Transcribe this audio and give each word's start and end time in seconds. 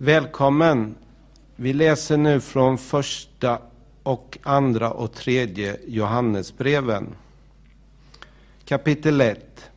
Välkommen! 0.00 0.94
Vi 1.56 1.72
läser 1.72 2.16
nu 2.16 2.40
från 2.40 2.78
första 2.78 3.58
och 4.02 4.38
andra 4.42 4.90
och 4.90 5.12
tredje 5.12 5.76
Johannesbreven. 5.86 7.06
Kapitel 8.64 9.20
1 9.20 9.70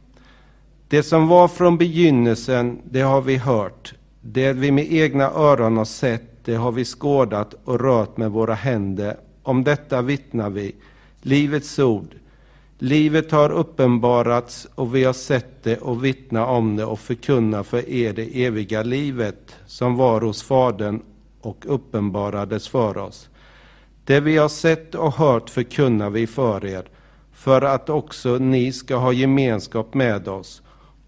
Det 0.87 1.03
som 1.03 1.27
var 1.27 1.47
från 1.47 1.77
begynnelsen, 1.77 2.79
det 2.83 3.01
har 3.01 3.21
vi 3.21 3.37
hört. 3.37 3.93
Det 4.21 4.53
vi 4.53 4.71
med 4.71 4.93
egna 4.93 5.23
öron 5.23 5.77
har 5.77 5.85
sett, 5.85 6.45
det 6.45 6.55
har 6.55 6.71
vi 6.71 6.85
skådat 6.85 7.55
och 7.63 7.79
rört 7.79 8.17
med 8.17 8.31
våra 8.31 8.53
händer. 8.53 9.17
Om 9.43 9.63
detta 9.63 10.01
vittnar 10.01 10.49
vi. 10.49 10.75
Livets 11.21 11.79
ord. 11.79 12.15
Livet 12.83 13.31
har 13.31 13.51
uppenbarats 13.51 14.67
och 14.75 14.95
vi 14.95 15.03
har 15.03 15.13
sett 15.13 15.63
det 15.63 15.77
och 15.77 16.05
vittnar 16.05 16.45
om 16.45 16.75
det 16.75 16.85
och 16.85 16.99
förkunnar 16.99 17.63
för 17.63 17.89
er 17.89 18.13
det 18.13 18.45
eviga 18.45 18.83
livet 18.83 19.55
som 19.65 19.95
var 19.95 20.21
hos 20.21 20.43
Fadern 20.43 21.01
och 21.41 21.65
uppenbarades 21.67 22.67
för 22.67 22.97
oss. 22.97 23.29
Det 24.05 24.19
vi 24.19 24.37
har 24.37 24.49
sett 24.49 24.95
och 24.95 25.13
hört 25.13 25.49
förkunnar 25.49 26.09
vi 26.09 26.27
för 26.27 26.65
er, 26.65 26.89
för 27.33 27.61
att 27.61 27.89
också 27.89 28.37
ni 28.37 28.71
ska 28.71 28.95
ha 28.95 29.13
gemenskap 29.13 29.93
med 29.93 30.27
oss. 30.27 30.61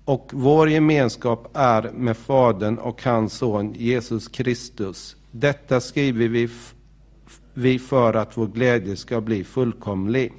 Och 0.06 0.30
vår 0.34 0.70
gemenskap 0.70 1.48
är 1.54 1.92
med 1.94 2.18
Fadern 2.18 2.78
och 2.78 3.04
hans 3.04 3.34
son 3.34 3.74
Jesus 3.74 4.28
Kristus. 4.28 5.16
Detta 5.32 5.82
skriver 5.82 6.28
vi, 6.28 6.50
vi 7.54 7.80
för 7.80 8.14
att 8.14 8.38
vår 8.38 8.48
glädje 8.48 8.96
ska 8.96 9.22
bli 9.22 9.44
fullkomlig. 9.44 10.34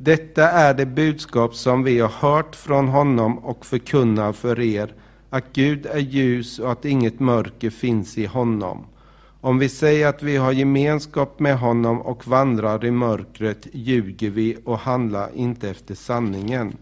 Detta 0.00 0.50
är 0.50 0.74
det 0.74 0.86
budskap 0.86 1.54
som 1.54 1.82
vi 1.82 2.00
har 2.00 2.08
hört 2.08 2.56
från 2.56 2.88
honom 2.88 3.38
och 3.38 3.66
förkunnar 3.66 4.32
för 4.32 4.60
er, 4.60 4.94
att 5.30 5.44
Gud 5.52 5.86
är 5.86 5.98
ljus 5.98 6.58
och 6.58 6.72
att 6.72 6.84
inget 6.84 7.20
mörker 7.20 7.70
finns 7.70 8.18
i 8.18 8.26
honom. 8.26 8.86
Om 9.40 9.58
vi 9.58 9.68
säger 9.68 10.06
att 10.06 10.22
vi 10.22 10.36
har 10.36 10.52
gemenskap 10.52 11.40
med 11.40 11.58
honom 11.58 12.00
och 12.00 12.26
vandrar 12.26 12.84
i 12.84 12.90
mörkret 12.90 13.66
ljuger 13.72 14.30
vi 14.30 14.56
och 14.64 14.78
handlar 14.78 15.30
inte 15.34 15.70
efter 15.70 15.94
sanningen. 15.94 16.76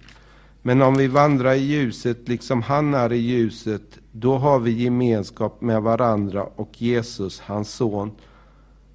Men 0.63 0.83
om 0.83 0.97
vi 0.97 1.07
vandrar 1.07 1.53
i 1.53 1.59
ljuset 1.59 2.29
liksom 2.29 2.63
han 2.63 2.95
är 2.95 3.13
i 3.13 3.17
ljuset, 3.17 3.99
då 4.13 4.37
har 4.37 4.59
vi 4.59 4.71
gemenskap 4.71 5.61
med 5.61 5.83
varandra 5.83 6.43
och 6.57 6.83
Jesus, 6.83 7.41
hans 7.41 7.71
son, 7.71 8.11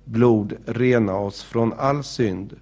blod 0.05 0.53
renar 0.65 1.17
oss 1.17 1.43
från 1.43 1.73
all 1.73 2.03
synd. 2.03 2.55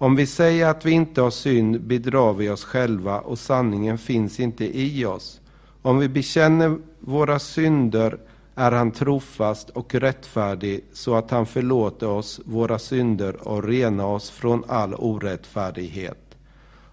Om 0.00 0.16
vi 0.16 0.26
säger 0.26 0.66
att 0.66 0.86
vi 0.86 0.90
inte 0.90 1.20
har 1.20 1.30
synd 1.30 1.80
bedrar 1.80 2.32
vi 2.32 2.50
oss 2.50 2.64
själva 2.64 3.20
och 3.20 3.38
sanningen 3.38 3.98
finns 3.98 4.40
inte 4.40 4.78
i 4.78 5.04
oss. 5.04 5.40
Om 5.82 5.98
vi 5.98 6.08
bekänner 6.08 6.78
våra 7.00 7.38
synder 7.38 8.18
är 8.54 8.72
han 8.72 8.90
trofast 8.90 9.70
och 9.70 9.94
rättfärdig 9.94 10.84
så 10.92 11.14
att 11.14 11.30
han 11.30 11.46
förlåter 11.46 12.08
oss 12.08 12.40
våra 12.44 12.78
synder 12.78 13.48
och 13.48 13.64
renar 13.64 14.04
oss 14.04 14.30
från 14.30 14.64
all 14.68 14.94
orättfärdighet. 14.94 16.36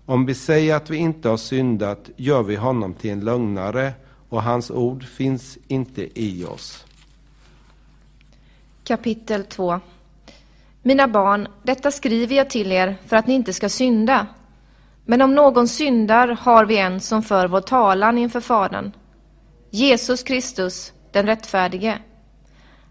Om 0.05 0.25
vi 0.25 0.33
säger 0.33 0.75
att 0.75 0.89
vi 0.89 0.97
inte 0.97 1.29
har 1.29 1.37
syndat 1.37 2.09
gör 2.15 2.43
vi 2.43 2.55
honom 2.55 2.93
till 2.93 3.09
en 3.09 3.19
lögnare 3.19 3.93
och 4.29 4.43
hans 4.43 4.71
ord 4.71 5.03
finns 5.03 5.57
inte 5.67 6.21
i 6.21 6.45
oss. 6.45 6.85
Kapitel 8.83 9.43
2 9.43 9.79
mina 10.87 11.07
barn, 11.07 11.47
detta 11.63 11.91
skriver 11.91 12.35
jag 12.35 12.49
till 12.49 12.71
er 12.71 12.97
för 13.07 13.15
att 13.15 13.27
ni 13.27 13.33
inte 13.33 13.53
ska 13.53 13.69
synda. 13.69 14.27
Men 15.05 15.21
om 15.21 15.35
någon 15.35 15.67
syndar 15.67 16.27
har 16.27 16.65
vi 16.65 16.77
en 16.77 16.99
som 16.99 17.23
för 17.23 17.47
vår 17.47 17.61
talan 17.61 18.17
inför 18.17 18.39
Fadern, 18.39 18.91
Jesus 19.69 20.23
Kristus, 20.23 20.93
den 21.11 21.25
rättfärdige. 21.25 21.99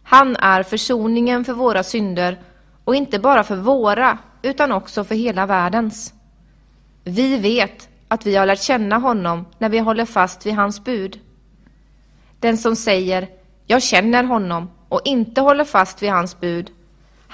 Han 0.03 0.37
är 0.37 0.63
försoningen 0.63 1.45
för 1.45 1.53
våra 1.53 1.83
synder 1.83 2.41
och 2.85 2.95
inte 2.95 3.19
bara 3.19 3.45
för 3.45 3.57
våra 3.57 4.19
utan 4.43 4.73
också 4.73 5.05
för 5.05 5.15
hela 5.15 5.47
världens. 5.47 6.15
Vi 7.05 7.39
vet 7.39 7.89
att 8.09 8.27
vi 8.27 8.37
har 8.37 8.47
lärt 8.47 8.63
känna 8.63 8.99
honom 8.99 9.47
när 9.59 9.69
vi 9.69 9.79
håller 9.79 10.05
fast 10.05 10.47
vid 10.47 10.55
hans 10.55 10.85
bud. 10.85 11.21
Den 12.41 12.59
som 12.59 12.77
säger 12.77 13.29
”jag 13.67 13.83
känner 13.83 14.25
honom” 14.25 14.71
och 14.89 15.01
inte 15.05 15.41
håller 15.41 15.65
fast 15.65 16.03
vid 16.03 16.11
hans 16.11 16.41
bud, 16.41 16.71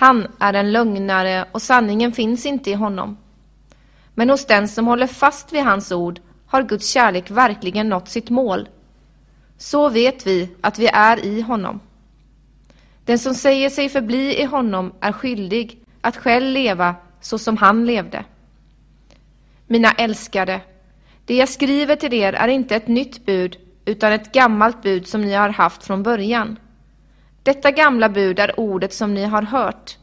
han 0.00 0.26
är 0.38 0.54
en 0.54 0.72
lögnare 0.72 1.44
och 1.52 1.62
sanningen 1.62 2.12
finns 2.12 2.46
inte 2.46 2.70
i 2.70 2.74
honom. 2.74 3.16
Men 4.14 4.30
hos 4.30 4.46
den 4.46 4.68
som 4.68 4.86
håller 4.86 5.06
fast 5.06 5.52
vid 5.52 5.62
hans 5.62 5.92
ord 5.92 6.20
har 6.46 6.62
Guds 6.62 6.88
kärlek 6.88 7.30
verkligen 7.30 7.88
nått 7.88 8.08
sitt 8.08 8.30
mål. 8.30 8.68
Så 9.58 9.88
vet 9.88 10.26
vi 10.26 10.48
att 10.60 10.78
vi 10.78 10.86
är 10.86 11.24
i 11.24 11.40
honom. 11.40 11.80
Den 13.04 13.18
som 13.18 13.34
säger 13.34 13.70
sig 13.70 13.88
förbli 13.88 14.40
i 14.42 14.44
honom 14.44 14.92
är 15.00 15.12
skyldig 15.12 15.78
att 16.00 16.16
själv 16.16 16.52
leva 16.52 16.94
så 17.20 17.38
som 17.38 17.56
han 17.56 17.86
levde. 17.86 18.24
Mina 19.66 19.92
älskade, 19.92 20.60
det 21.24 21.36
jag 21.36 21.48
skriver 21.48 21.96
till 21.96 22.14
er 22.14 22.32
är 22.32 22.48
inte 22.48 22.76
ett 22.76 22.88
nytt 22.88 23.26
bud 23.26 23.56
utan 23.84 24.12
ett 24.12 24.32
gammalt 24.32 24.82
bud 24.82 25.06
som 25.06 25.20
ni 25.20 25.34
har 25.34 25.48
haft 25.48 25.84
från 25.84 26.02
början. 26.02 26.58
Detta 27.50 27.70
gamla 27.70 28.08
bud 28.08 28.38
är 28.38 28.60
ordet 28.60 28.92
som 28.92 29.14
ni 29.14 29.24
har 29.24 29.42
hört. 29.42 29.98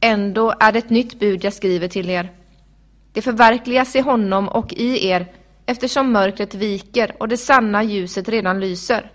Ändå 0.00 0.54
är 0.60 0.72
det 0.72 0.78
ett 0.78 0.90
nytt 0.90 1.18
bud 1.18 1.44
jag 1.44 1.52
skriver 1.52 1.88
till 1.88 2.10
er. 2.10 2.32
Det 3.12 3.22
förverkligas 3.22 3.96
i 3.96 4.00
honom 4.00 4.48
och 4.48 4.72
i 4.72 5.08
er 5.08 5.32
eftersom 5.66 6.12
mörkret 6.12 6.54
viker 6.54 7.16
och 7.18 7.28
det 7.28 7.36
sanna 7.36 7.82
ljuset 7.82 8.28
redan 8.28 8.60
lyser. 8.60 9.12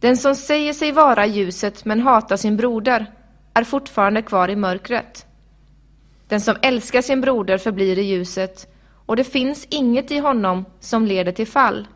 Den 0.00 0.16
som 0.16 0.34
säger 0.34 0.72
sig 0.72 0.92
vara 0.92 1.26
ljuset 1.26 1.84
men 1.84 2.00
hatar 2.00 2.36
sin 2.36 2.56
broder 2.56 3.06
är 3.54 3.64
fortfarande 3.64 4.22
kvar 4.22 4.48
i 4.48 4.56
mörkret. 4.56 5.26
Den 6.28 6.40
som 6.40 6.56
älskar 6.62 7.02
sin 7.02 7.20
broder 7.20 7.58
förblir 7.58 7.98
i 7.98 8.02
ljuset 8.02 8.74
och 9.06 9.16
det 9.16 9.24
finns 9.24 9.66
inget 9.70 10.10
i 10.10 10.18
honom 10.18 10.64
som 10.80 11.06
leder 11.06 11.32
till 11.32 11.48
fall. 11.48 11.86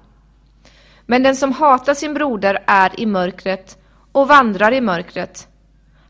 Men 1.07 1.23
den 1.23 1.37
som 1.37 1.53
hatar 1.53 1.95
sin 1.95 2.15
broder 2.15 2.65
är 2.67 3.01
i 3.01 3.07
mörkret 3.07 3.79
och 4.15 4.29
vandrar 4.29 4.73
i 4.73 4.81
mörkret. 4.81 5.49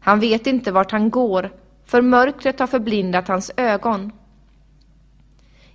Han 0.01 0.21
vet 0.21 0.47
inte 0.47 0.73
vart 0.73 0.91
han 0.91 1.11
går, 1.11 1.51
för 1.87 2.03
mörkret 2.03 2.61
har 2.61 2.67
förblindat 2.67 3.29
hans 3.29 3.51
ögon. 3.57 4.13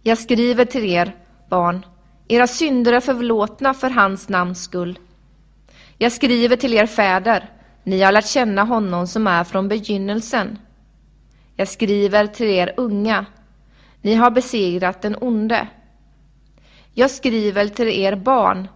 Jag 0.02 0.18
skriver 0.18 0.66
till 0.66 0.86
er, 0.86 1.16
barn, 1.50 1.86
era 2.28 2.48
synder 2.48 2.94
är 2.94 3.00
förlåtna 3.00 3.74
för 3.74 3.90
hans 3.90 4.30
namns 4.30 4.64
skull. 4.64 5.00
Jag 5.98 6.12
skriver 6.12 6.56
till 6.56 6.74
er 6.74 6.86
fäder, 6.86 7.50
ni 7.84 8.02
har 8.02 8.12
lärt 8.12 8.28
känna 8.28 8.64
honom 8.64 9.08
som 9.08 9.28
är 9.28 9.44
från 9.44 9.68
begynnelsen. 9.68 10.60
Jag 11.56 11.68
skriver 11.68 12.28
till 12.28 12.50
er 12.50 12.74
unga, 12.78 13.26
ni 14.02 14.16
har 14.16 14.32
besegrat 14.32 15.02
den 15.02 15.16
onde. 15.22 15.68
Jag 16.94 17.12
skriver 17.12 17.68
till 17.68 17.88
er 17.88 18.16
barn, 18.16 18.68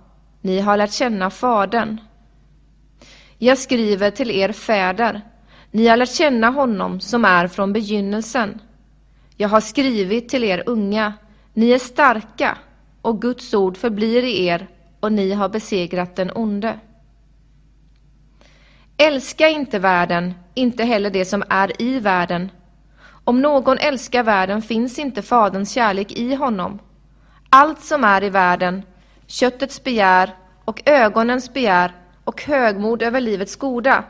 ni 0.41 0.59
har 0.59 0.77
lärt 0.77 0.93
känna 0.93 1.29
Fadern. 1.29 1.97
Jag 3.37 3.57
skriver 3.57 4.11
till 4.11 4.31
er 4.31 4.51
fäder, 4.51 5.21
ni 5.71 5.87
har 5.87 5.97
lärt 5.97 6.15
känna 6.15 6.49
honom 6.49 6.99
som 6.99 7.25
är 7.25 7.47
från 7.47 7.73
begynnelsen. 7.73 8.61
Jag 9.37 9.49
har 9.49 9.61
skrivit 9.61 10.29
till 10.29 10.43
er 10.43 10.63
unga, 10.65 11.13
ni 11.53 11.71
är 11.71 11.79
starka 11.79 12.57
och 13.01 13.21
Guds 13.21 13.53
ord 13.53 13.77
förblir 13.77 14.23
i 14.23 14.45
er 14.45 14.67
och 14.99 15.11
ni 15.11 15.33
har 15.33 15.49
besegrat 15.49 16.15
den 16.15 16.31
onde. 16.35 16.79
Älska 18.97 19.49
inte 19.49 19.79
världen, 19.79 20.33
inte 20.53 20.83
heller 20.83 21.09
det 21.09 21.25
som 21.25 21.43
är 21.49 21.81
i 21.81 21.99
världen. 21.99 22.51
Om 23.23 23.41
någon 23.41 23.77
älskar 23.77 24.23
världen 24.23 24.61
finns 24.61 24.99
inte 24.99 25.21
Faderns 25.21 25.71
kärlek 25.71 26.11
i 26.11 26.35
honom. 26.35 26.79
Allt 27.49 27.83
som 27.83 28.03
är 28.03 28.23
i 28.23 28.29
världen, 28.29 28.83
köttets 29.27 29.83
begär 29.83 30.35
och 30.65 30.81
ögonens 30.85 31.53
begär 31.53 31.91
och 32.23 32.41
högmod 32.41 33.01
över 33.01 33.21
livets 33.21 33.55
goda, 33.55 34.03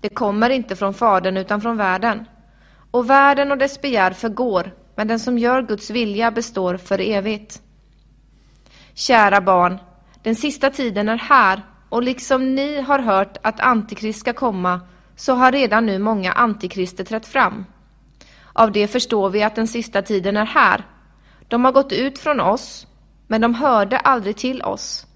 det 0.00 0.08
kommer 0.08 0.50
inte 0.50 0.76
från 0.76 0.94
Fadern 0.94 1.36
utan 1.36 1.60
från 1.60 1.76
världen. 1.76 2.24
Och 2.90 3.10
världen 3.10 3.50
och 3.52 3.58
dess 3.58 3.80
begär 3.80 4.10
förgår, 4.10 4.74
men 4.96 5.08
den 5.08 5.20
som 5.20 5.38
gör 5.38 5.62
Guds 5.62 5.90
vilja 5.90 6.30
består 6.30 6.76
för 6.76 7.00
evigt. 7.00 7.62
Kära 8.94 9.40
barn, 9.40 9.78
den 10.22 10.36
sista 10.36 10.70
tiden 10.70 11.08
är 11.08 11.16
här 11.16 11.62
och 11.88 12.02
liksom 12.02 12.54
ni 12.54 12.80
har 12.80 12.98
hört 12.98 13.36
att 13.42 13.60
Antikrist 13.60 14.20
ska 14.20 14.32
komma 14.32 14.80
så 15.16 15.34
har 15.34 15.52
redan 15.52 15.86
nu 15.86 15.98
många 15.98 16.32
antikrister 16.32 17.04
trätt 17.04 17.26
fram. 17.26 17.64
Av 18.52 18.72
det 18.72 18.88
förstår 18.88 19.30
vi 19.30 19.42
att 19.42 19.54
den 19.54 19.68
sista 19.68 20.02
tiden 20.02 20.36
är 20.36 20.44
här. 20.44 20.86
De 21.48 21.64
har 21.64 21.72
gått 21.72 21.92
ut 21.92 22.18
från 22.18 22.40
oss, 22.40 22.86
men 23.26 23.40
de 23.40 23.54
hörde 23.54 23.98
aldrig 23.98 24.36
till 24.36 24.62
oss. 24.62 25.06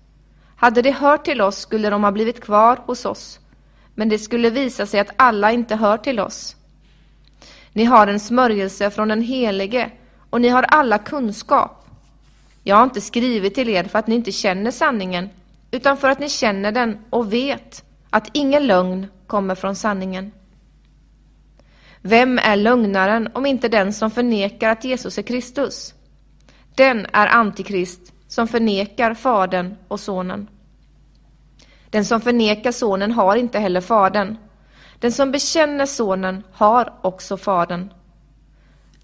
Hade 0.56 0.82
de 0.82 0.90
hört 0.90 1.24
till 1.24 1.40
oss 1.40 1.58
skulle 1.58 1.90
de 1.90 2.04
ha 2.04 2.10
blivit 2.10 2.40
kvar 2.40 2.80
hos 2.86 3.04
oss, 3.04 3.40
men 3.94 4.08
det 4.08 4.18
skulle 4.18 4.50
visa 4.50 4.86
sig 4.86 5.00
att 5.00 5.10
alla 5.16 5.52
inte 5.52 5.76
hör 5.76 5.98
till 5.98 6.20
oss. 6.20 6.56
Ni 7.72 7.84
har 7.84 8.06
en 8.06 8.20
smörjelse 8.20 8.90
från 8.90 9.08
den 9.08 9.22
Helige 9.22 9.90
och 10.30 10.40
ni 10.40 10.48
har 10.48 10.62
alla 10.62 10.98
kunskap. 10.98 11.86
Jag 12.62 12.76
har 12.76 12.84
inte 12.84 13.00
skrivit 13.00 13.54
till 13.54 13.68
er 13.68 13.84
för 13.84 13.98
att 13.98 14.06
ni 14.06 14.14
inte 14.14 14.32
känner 14.32 14.70
sanningen, 14.70 15.28
utan 15.70 15.96
för 15.96 16.08
att 16.08 16.18
ni 16.18 16.28
känner 16.28 16.72
den 16.72 16.98
och 17.10 17.32
vet 17.32 17.84
att 18.10 18.30
ingen 18.32 18.66
lögn 18.66 19.06
kommer 19.26 19.54
från 19.54 19.76
sanningen. 19.76 20.32
Vem 22.00 22.38
är 22.38 22.56
lögnaren 22.56 23.28
om 23.34 23.46
inte 23.46 23.68
den 23.68 23.92
som 23.92 24.10
förnekar 24.10 24.70
att 24.70 24.84
Jesus 24.84 25.18
är 25.18 25.22
Kristus? 25.22 25.94
Den 26.74 27.06
är 27.12 27.26
antikrist 27.26 28.12
som 28.28 28.49
förnekar 28.49 29.14
Fadern 29.14 29.76
och 29.88 30.00
Sonen. 30.00 30.49
Den 31.90 32.05
som 32.05 32.20
förnekar 32.20 32.73
Sonen 32.73 33.12
har 33.12 33.37
inte 33.37 33.58
heller 33.58 33.81
Fadern. 33.81 34.37
Den 35.00 35.12
som 35.12 35.32
bekänner 35.32 35.87
Sonen 35.87 36.43
har 36.52 36.93
också 37.02 37.37
Fadern. 37.37 37.93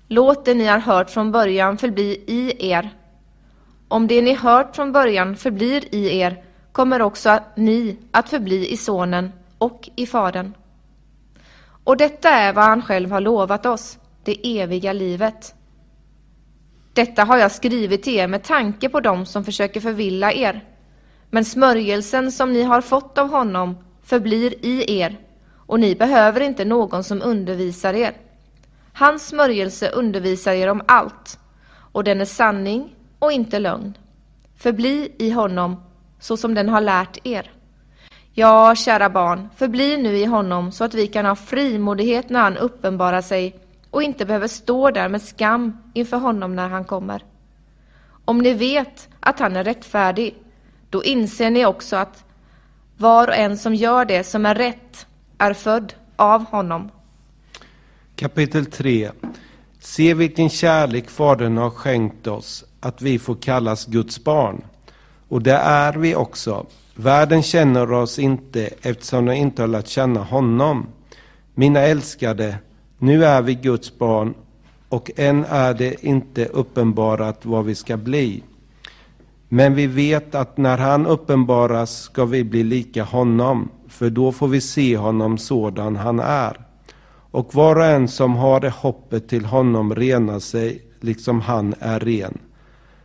Låt 0.09 0.45
det 0.45 0.55
ni 0.55 0.67
har 0.67 0.79
hört 0.79 1.11
från 1.11 1.33
början 1.33 1.79
förbli 1.79 2.25
i 2.27 2.71
er. 2.71 2.91
Om 3.89 4.07
det 4.07 4.23
ni 4.23 4.35
hört 4.35 4.77
från 4.77 4.93
början 4.93 5.37
förblir 5.37 5.95
i 5.95 6.19
er 6.19 6.45
kommer 6.73 7.03
också 7.03 7.39
ni 7.57 7.99
att 8.11 8.29
förbli 8.29 8.73
i 8.73 8.77
Sonen 8.77 9.33
och 9.59 9.89
i 9.97 10.07
Fadern. 10.07 10.53
Och 11.85 11.97
detta 11.97 12.29
är 12.29 12.53
vad 12.53 12.65
han 12.65 12.83
själv 12.83 13.11
har 13.13 13.21
lovat 13.21 13.67
oss, 13.67 13.99
det 14.25 14.61
eviga 14.61 14.93
livet. 14.93 15.55
Detta 16.95 17.25
har 17.25 17.39
jag 17.39 17.53
skrivit 17.53 18.03
till 18.03 18.17
er 18.17 18.27
med 18.27 18.43
tanke 18.43 18.89
på 18.89 19.01
dem 19.01 19.27
som 19.27 19.45
försöker 19.45 19.81
förvilla 19.81 20.33
er. 20.33 20.65
Men 21.31 21.45
smörjelsen 21.45 22.33
som 22.33 22.53
ni 22.53 22.63
har 22.63 22.81
fått 22.81 23.19
av 23.19 23.31
honom 23.31 23.77
förblir 24.05 24.55
i 24.67 25.01
er, 25.01 25.21
och 25.67 25.81
ni 25.81 25.95
behöver 25.95 26.41
inte 26.41 26.65
någon 26.65 27.05
som 27.05 27.23
undervisar 27.23 27.95
er. 27.95 28.17
Hans 28.93 29.27
smörjelse 29.27 29.89
undervisar 29.89 30.53
er 30.53 30.69
om 30.69 30.83
allt, 30.87 31.39
och 31.93 32.05
den 32.05 32.21
är 32.21 32.25
sanning 32.25 32.95
och 33.19 33.33
inte 33.33 33.59
lögn. 33.59 33.95
Förbli 34.57 35.13
i 35.19 35.31
honom 35.31 35.77
så 36.21 36.37
som 36.37 36.55
den 36.55 36.69
har 36.69 36.81
lärt 36.81 37.27
er. 37.27 37.51
Ja, 38.35 38.75
kära 38.75 39.11
barn, 39.11 39.49
förbli 39.57 39.97
nu 39.97 40.19
i 40.19 40.25
honom 40.25 40.73
så 40.73 40.85
att 40.85 40.95
vi 40.95 41.07
kan 41.07 41.27
ha 41.27 41.37
frimodighet 41.37 42.31
när 42.31 42.41
han 42.41 42.57
uppenbarar 42.57 43.21
sig 43.21 43.57
och 43.93 44.03
inte 44.03 44.25
behöver 44.25 44.49
stå 44.49 44.91
där 44.91 45.09
med 45.09 45.23
skam 45.23 45.77
inför 45.95 46.17
honom 46.17 46.57
när 46.57 46.69
han 46.69 46.85
kommer. 46.85 47.25
Om 48.25 48.39
ni 48.39 48.55
vet 48.55 49.09
att 49.21 49.39
han 49.39 49.57
är 49.57 49.65
rättfärdig, 49.65 50.35
då 50.91 51.05
inser 51.05 51.51
ni 51.51 51.67
också 51.67 51.97
att 51.97 52.25
var 52.97 53.29
och 53.29 53.37
en 53.37 53.59
som 53.59 53.75
gör 53.75 54.05
det 54.05 54.25
som 54.25 54.47
är 54.47 54.55
rätt 54.55 55.07
är 55.39 55.53
född 55.53 55.95
av 56.17 56.45
honom. 56.45 56.91
Kapitel 58.17 58.67
3 58.67 59.11
Se 59.81 60.15
vilken 60.15 60.51
kärlek 60.51 61.11
Fadern 61.11 61.57
har 61.57 61.71
skänkt 61.71 62.27
oss, 62.27 62.65
att 62.81 63.03
vi 63.03 63.19
får 63.19 63.35
kallas 63.35 63.87
Guds 63.87 64.25
barn. 64.25 64.65
Och 65.29 65.43
det 65.43 65.57
är 65.57 65.93
vi 65.93 66.15
också. 66.15 66.67
Världen 66.95 67.43
känner 67.43 67.93
oss 67.93 68.19
inte 68.19 68.71
eftersom 68.83 69.27
den 69.27 69.37
inte 69.37 69.63
har 69.63 69.69
lärt 69.69 69.89
känna 69.89 70.21
honom. 70.21 70.87
Mina 71.55 71.81
älskade, 71.81 72.59
nu 73.03 73.25
är 73.25 73.43
vi 73.43 73.55
Guds 73.55 73.99
barn 73.99 74.35
och 74.89 75.11
än 75.17 75.45
är 75.45 75.75
det 75.75 76.05
inte 76.05 76.47
uppenbarat 76.47 77.47
vad 77.47 77.65
vi 77.65 77.75
ska 77.75 77.97
bli. 77.97 78.43
Men 79.49 79.75
vi 79.75 79.87
vet 79.87 80.35
att 80.35 80.57
när 80.57 80.79
han 80.79 81.07
uppenbaras 81.07 82.03
ska 82.03 82.25
vi 82.25 82.45
bli 82.45 82.63
lika 82.63 83.05
honom, 83.05 83.69
för 83.89 84.11
då 84.11 84.33
får 84.33 84.49
vi 84.49 84.61
se 84.61 84.97
honom 84.97 85.39
sådan 85.39 85.97
han 85.97 86.21
är. 86.21 86.57
Och 87.31 87.55
var 87.55 87.77
och 87.77 87.85
en 87.85 88.09
som 88.09 88.35
har 88.35 88.61
det 88.61 88.71
hoppet 88.71 89.29
till 89.29 89.45
honom 89.45 89.95
renar 89.95 90.39
sig 90.39 90.83
liksom 91.01 91.41
han 91.41 91.75
är 91.79 92.01
ren. 92.01 92.39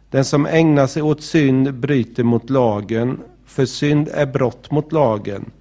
Den 0.10 0.26
som 0.26 0.46
ägnar 0.46 0.88
sig 0.88 1.02
åt 1.02 1.24
synd 1.24 1.74
bryter 1.74 2.24
mot 2.24 2.50
lagen, 2.50 3.20
för 3.46 3.66
synd 3.66 4.10
är 4.14 4.26
brott 4.26 4.72
mot 4.72 4.92
lagen. 4.92 5.52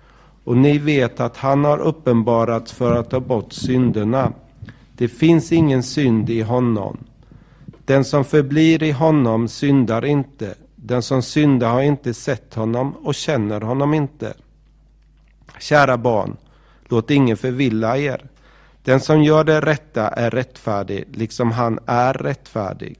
Och 0.46 0.56
ni 0.56 0.78
vet 0.78 1.20
att 1.20 1.36
han 1.36 1.64
har 1.64 1.78
uppenbarats 1.78 2.72
för 2.72 2.96
att 2.96 3.10
ta 3.10 3.20
bort 3.20 3.52
synderna. 3.52 4.32
Det 4.92 5.08
finns 5.08 5.52
ingen 5.52 5.82
synd 5.82 6.30
i 6.30 6.42
honom. 6.42 6.98
Den 7.84 8.04
som 8.04 8.24
förblir 8.24 8.82
i 8.82 8.90
honom 8.90 9.48
syndar 9.48 10.04
inte. 10.04 10.54
Den 10.76 11.02
som 11.02 11.22
syndar 11.22 11.70
har 11.70 11.82
inte 11.82 12.14
sett 12.14 12.54
honom 12.54 12.92
och 12.92 13.14
känner 13.14 13.60
honom 13.60 13.94
inte. 13.94 14.34
Kära 15.60 15.96
barn, 15.96 16.36
låt 16.88 17.10
ingen 17.10 17.36
förvilla 17.36 17.98
er. 17.98 18.24
Den 18.84 19.00
som 19.00 19.22
gör 19.22 19.44
det 19.44 19.60
rätta 19.60 20.08
är 20.08 20.30
rättfärdig, 20.30 21.04
liksom 21.12 21.50
han 21.50 21.78
är 21.86 22.12
rättfärdig. 22.12 22.98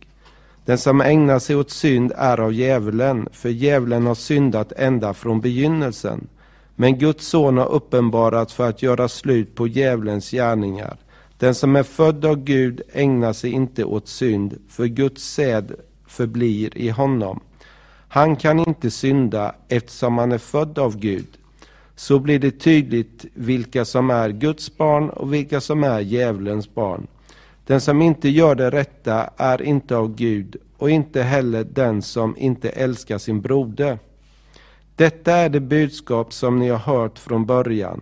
Den 0.65 0.79
som 0.79 1.01
ägnar 1.01 1.39
sig 1.39 1.57
åt 1.57 1.71
synd 1.71 2.13
är 2.17 2.41
av 2.41 2.53
djävulen, 2.53 3.29
för 3.33 3.49
djävulen 3.49 4.07
har 4.07 4.15
syndat 4.15 4.73
ända 4.77 5.15
från 5.15 5.41
begynnelsen. 5.41 6.29
Men 6.77 6.99
Guds 6.99 7.27
son 7.27 7.59
har 7.59 7.73
uppenbarats 7.73 8.55
för 8.55 8.69
att 8.69 8.83
göra 8.83 9.09
slut 9.09 9.55
på 9.55 9.67
djävulens 9.67 10.31
gärningar. 10.31 10.97
Den 11.39 11.55
som 11.55 11.77
är 11.77 11.83
född 11.83 12.25
av 12.25 12.45
Gud 12.45 12.83
ägnar 12.93 13.33
sig 13.33 13.51
inte 13.51 13.85
åt 13.85 14.09
synd, 14.09 14.59
för 14.69 14.87
Guds 14.87 15.23
säd 15.23 15.73
förblir 16.07 16.79
i 16.79 16.89
honom. 16.89 17.41
Han 18.09 18.37
kan 18.37 18.59
inte 18.59 18.91
synda 18.91 19.55
eftersom 19.69 20.19
han 20.19 20.33
är 20.33 20.39
född 20.39 20.79
av 20.79 20.99
Gud. 20.99 21.27
Så 21.97 22.19
blir 22.19 22.39
det 22.39 22.51
tydligt 22.51 23.25
vilka 23.35 23.85
som 23.85 24.11
är 24.11 24.31
Guds 24.31 24.77
barn 24.77 25.11
och 25.11 25.35
vilka 25.35 25.61
som 25.61 25.85
är 25.85 26.01
djävulens 26.01 26.75
barn. 26.75 27.07
Den 27.67 27.81
som 27.81 28.03
inte 28.03 28.29
gör 28.29 28.55
det 28.55 28.71
rätta 28.71 29.31
är 29.37 29.63
inte 29.63 29.97
av 29.97 30.15
Gud 30.15 30.57
och 30.77 30.91
inte 30.91 31.23
heller 31.23 31.65
den 31.65 32.03
som 32.03 32.37
inte 32.37 32.69
älskar 32.69 33.19
sin 33.19 33.41
broder. 33.41 33.99
Detta 34.97 35.33
är 35.33 35.49
det 35.49 35.61
budskap 35.61 36.33
som 36.33 36.59
ni 36.59 36.69
har 36.69 36.79
hört 36.79 37.19
från 37.19 37.47
början, 37.47 38.01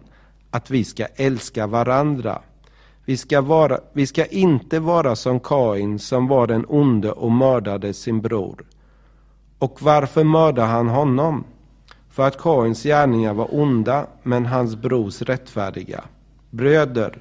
att 0.50 0.70
vi 0.70 0.84
ska 0.84 1.06
älska 1.16 1.66
varandra. 1.66 2.42
Vi 3.04 3.16
ska, 3.16 3.40
vara, 3.40 3.80
vi 3.92 4.06
ska 4.06 4.24
inte 4.24 4.78
vara 4.80 5.16
som 5.16 5.40
Kain 5.40 5.98
som 5.98 6.28
var 6.28 6.46
den 6.46 6.64
onde 6.68 7.12
och 7.12 7.32
mördade 7.32 7.94
sin 7.94 8.20
bror. 8.20 8.64
Och 9.58 9.82
varför 9.82 10.24
mördade 10.24 10.68
han 10.68 10.88
honom? 10.88 11.44
För 12.10 12.26
att 12.26 12.38
Kains 12.38 12.82
gärningar 12.82 13.34
var 13.34 13.54
onda, 13.54 14.06
men 14.22 14.46
hans 14.46 14.76
brors 14.76 15.22
rättfärdiga. 15.22 16.04
Bröder, 16.50 17.18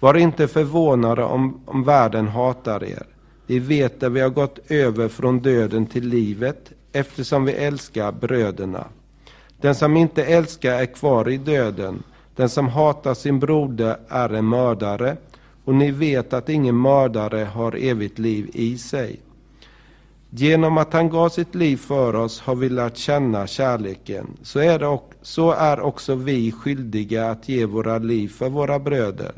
var 0.00 0.14
inte 0.14 0.48
förvånade 0.48 1.24
om, 1.24 1.62
om 1.66 1.84
världen 1.84 2.28
hatar 2.28 2.84
er. 2.84 3.06
Vi 3.46 3.58
vet 3.58 4.02
att 4.02 4.12
vi 4.12 4.20
har 4.20 4.30
gått 4.30 4.58
över 4.68 5.08
från 5.08 5.40
döden 5.40 5.86
till 5.86 6.08
livet 6.08 6.72
eftersom 6.92 7.44
vi 7.44 7.52
älskar 7.52 8.12
bröderna. 8.12 8.86
Den 9.60 9.74
som 9.74 9.96
inte 9.96 10.24
älskar 10.24 10.72
är 10.72 10.86
kvar 10.86 11.28
i 11.28 11.36
döden. 11.36 12.02
Den 12.36 12.48
som 12.48 12.68
hatar 12.68 13.14
sin 13.14 13.40
broder 13.40 13.96
är 14.08 14.28
en 14.28 14.48
mördare 14.48 15.16
och 15.64 15.74
ni 15.74 15.90
vet 15.90 16.32
att 16.32 16.48
ingen 16.48 16.80
mördare 16.80 17.44
har 17.44 17.76
evigt 17.76 18.18
liv 18.18 18.50
i 18.52 18.78
sig. 18.78 19.20
Genom 20.30 20.78
att 20.78 20.92
han 20.92 21.10
gav 21.10 21.28
sitt 21.28 21.54
liv 21.54 21.76
för 21.76 22.14
oss 22.14 22.40
har 22.40 22.54
vi 22.54 22.68
lärt 22.68 22.96
känna 22.96 23.46
kärleken. 23.46 24.26
Så 24.42 24.58
är, 24.58 24.78
det, 24.78 24.98
så 25.22 25.50
är 25.50 25.80
också 25.80 26.14
vi 26.14 26.52
skyldiga 26.52 27.30
att 27.30 27.48
ge 27.48 27.66
våra 27.66 27.98
liv 27.98 28.28
för 28.28 28.48
våra 28.48 28.78
bröder. 28.78 29.32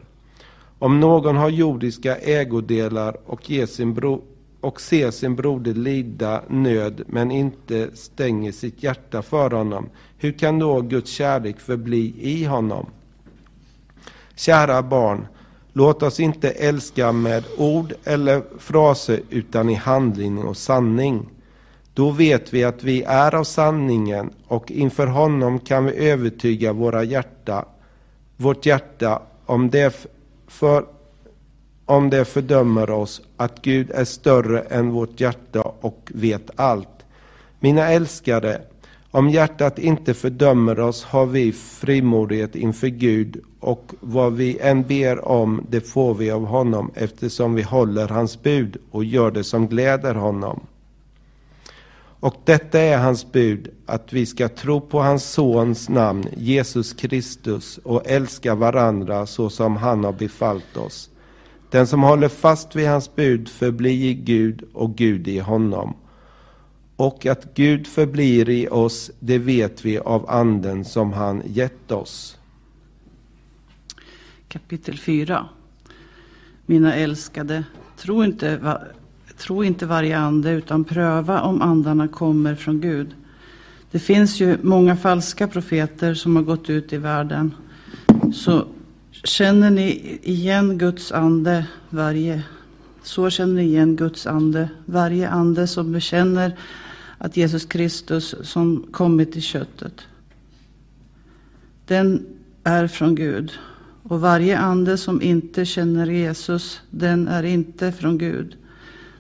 Om 0.79 1.01
någon 1.01 1.37
har 1.37 1.49
jordiska 1.49 2.17
ägodelar 2.17 3.17
och, 3.27 3.51
ger 3.51 3.67
sin 3.67 3.95
bro, 3.95 4.23
och 4.63 4.81
ser 4.81 5.11
sin 5.11 5.37
broder 5.37 5.75
lida 5.75 6.43
nöd 6.49 7.03
men 7.07 7.31
inte 7.31 7.97
stänger 7.97 8.53
sitt 8.53 8.83
hjärta 8.83 9.23
för 9.23 9.51
honom, 9.51 9.89
hur 10.19 10.33
kan 10.33 10.59
då 10.59 10.81
Guds 10.81 11.11
kärlek 11.11 11.61
förbli 11.61 12.15
i 12.19 12.45
honom? 12.45 12.87
Kära 14.35 14.83
barn, 14.83 15.27
låt 15.73 16.03
oss 16.03 16.21
inte 16.21 16.51
älska 16.51 17.13
med 17.13 17.45
ord 17.59 17.95
eller 18.05 18.43
fraser 18.59 19.21
utan 19.31 19.69
i 19.69 19.75
handling 19.75 20.39
och 20.39 20.57
sanning. 20.57 21.29
Då 21.95 22.11
vet 22.11 22.55
vi 22.55 22.65
att 22.65 22.85
vi 22.85 23.03
är 23.03 23.35
av 23.35 23.45
sanningen 23.45 24.31
och 24.49 24.71
inför 24.71 25.07
honom 25.07 25.59
kan 25.59 25.85
vi 25.85 26.11
övertyga 26.11 26.73
våra 26.73 27.05
hjärta, 27.05 27.65
vårt 28.37 28.67
hjärta 28.67 29.23
om 29.47 29.71
det 29.71 30.07
för 30.47 30.85
om 31.93 32.11
det 32.11 32.25
fördömer 32.25 32.91
oss 32.91 33.23
att 33.37 33.63
Gud 33.63 33.91
är 33.91 34.05
större 34.05 34.61
än 34.61 34.91
vårt 34.91 35.21
hjärta 35.21 35.63
och 35.81 36.11
vet 36.15 36.51
allt. 36.57 37.05
Mina 37.61 37.89
älskade, 37.89 38.63
om 39.11 39.29
hjärtat 39.29 39.79
inte 39.79 40.15
fördömer 40.15 40.81
oss 40.81 41.05
har 41.05 41.27
vi 41.27 41.53
frimodighet 41.53 42.55
inför 42.55 42.87
Gud 42.87 43.41
och 43.61 43.93
vad 44.01 44.33
vi 44.33 44.59
än 44.59 44.83
ber 44.83 45.29
om 45.29 45.67
det 45.71 45.81
får 45.81 46.15
vi 46.15 46.31
av 46.31 46.47
honom 46.47 46.91
eftersom 46.95 47.55
vi 47.55 47.63
håller 47.63 48.09
hans 48.09 48.43
bud 48.43 48.77
och 48.91 49.05
gör 49.05 49.31
det 49.31 49.45
som 49.45 49.69
gläder 49.69 50.15
honom. 50.15 50.61
Och 52.21 52.35
detta 52.45 52.81
är 52.81 52.99
hans 52.99 53.33
bud, 53.33 53.69
att 53.87 54.13
vi 54.13 54.27
ska 54.27 54.49
tro 54.49 54.81
på 54.81 55.01
hans 55.01 55.25
sons 55.25 55.89
namn, 55.89 56.27
Jesus 56.37 56.93
Kristus, 56.93 57.79
och 57.79 58.03
älska 58.07 58.55
varandra 58.55 59.27
så 59.27 59.51
som 59.51 59.77
han 59.77 60.05
har 60.05 60.13
befallt 60.13 60.77
oss. 60.77 61.09
Den 61.73 61.87
som 61.87 62.03
håller 62.03 62.29
fast 62.29 62.77
vid 62.77 62.89
hans 62.89 63.15
bud 63.15 63.49
förblir 63.49 64.05
i 64.05 64.15
Gud 64.15 64.63
och 64.73 64.97
Gud 64.97 65.29
i 65.29 65.39
honom. 65.39 65.95
Och 66.97 67.27
att 67.27 67.55
Gud 67.55 67.87
förblir 67.87 68.49
i 68.49 68.69
oss, 68.69 69.11
det 69.21 69.39
vet 69.39 69.85
vi 69.85 69.99
av 69.99 70.31
anden 70.31 70.85
som 70.85 71.13
han 71.13 71.43
gett 71.47 71.91
oss. 71.91 72.39
Kapitel 74.49 74.99
4. 74.99 75.49
Mina 76.67 76.95
älskade, 76.95 77.65
tro 77.97 78.25
inte, 78.25 78.57
va, 78.57 78.81
tro 79.39 79.65
inte 79.65 79.87
varje 79.87 80.19
ande 80.19 80.51
utan 80.51 80.85
pröva 80.85 81.43
om 81.43 81.63
andarna 81.63 82.09
kommer 82.09 82.55
från 82.55 82.81
Gud. 82.81 83.15
Det 83.91 83.99
finns 83.99 84.41
ju 84.41 84.59
många 84.63 84.97
falska 84.97 85.49
profeter 85.49 86.15
som 86.15 86.37
har 86.37 86.43
gått 86.43 86.71
ut 86.71 86.93
i 86.93 86.97
världen. 86.97 87.55
Så 88.35 88.67
känner 89.25 89.71
ni 89.71 90.19
igen 90.23 90.79
Guds 90.79 91.13
ande 91.13 91.67
varje 91.91 92.43
så 93.03 93.31
känner 93.31 93.55
ni 93.55 93.63
igen 93.63 93.97
Guds 93.97 94.27
ande. 94.27 94.69
Varje 94.87 95.29
ande 95.29 95.67
som 95.67 95.93
bekänner 95.93 96.57
att 97.19 97.37
Jesus 97.37 97.65
Kristus 97.65 98.35
som 98.43 98.87
kommit 98.91 99.37
i 99.37 99.41
köttet. 99.41 100.01
Den 101.87 102.27
är 102.65 102.87
från 102.87 103.15
Gud. 103.15 103.53
Och 104.03 104.21
varje 104.21 104.59
ande 104.59 104.99
som 104.99 105.23
inte 105.23 105.65
känner 105.65 106.07
Jesus, 106.07 106.81
den 106.91 107.29
är 107.29 107.43
inte 107.43 107.93
från 107.93 108.19
Gud. 108.19 108.57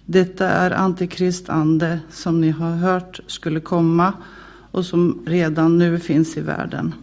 Detta 0.06 0.49
är 0.49 0.71
antikristande 0.71 2.00
som 2.11 2.40
ni 2.40 2.50
har 2.50 2.76
hört 2.76 3.21
skulle 3.26 3.61
komma 3.61 4.12
och 4.71 4.87
som 4.87 5.23
redan 5.26 5.78
nu 5.78 5.99
finns 5.99 6.37
i 6.37 6.40
världen. 6.40 6.94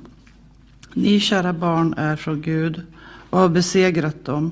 Ni 0.93 1.19
kära 1.19 1.53
barn 1.53 1.93
är 1.97 2.15
från 2.15 2.41
Gud 2.41 2.81
och 3.29 3.39
har 3.39 3.49
besegrat 3.49 4.25
dem. 4.25 4.51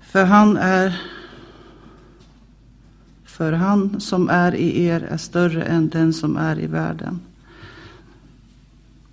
För 0.00 0.24
han 0.24 0.56
är 0.56 1.00
för 3.24 3.52
han 3.52 4.00
som 4.00 4.28
är 4.28 4.54
i 4.54 4.84
er 4.84 5.00
är 5.10 5.16
större 5.16 5.62
än 5.62 5.88
den 5.88 6.12
som 6.12 6.36
är 6.36 6.60
i 6.60 6.66
världen. 6.66 7.20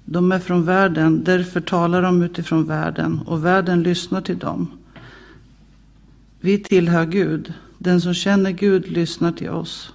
De 0.05 0.31
är 0.31 0.39
från 0.39 0.65
världen, 0.65 1.23
därför 1.23 1.61
talar 1.61 2.01
de 2.01 2.21
utifrån 2.21 2.65
världen 2.65 3.19
och 3.25 3.45
världen 3.45 3.83
lyssnar 3.83 4.21
till 4.21 4.37
dem. 4.37 4.67
Vi 6.39 6.57
tillhör 6.57 7.05
Gud. 7.05 7.53
Den 7.77 8.01
som 8.01 8.13
känner 8.13 8.51
Gud 8.51 8.87
lyssnar 8.87 9.31
till 9.31 9.49
oss. 9.49 9.93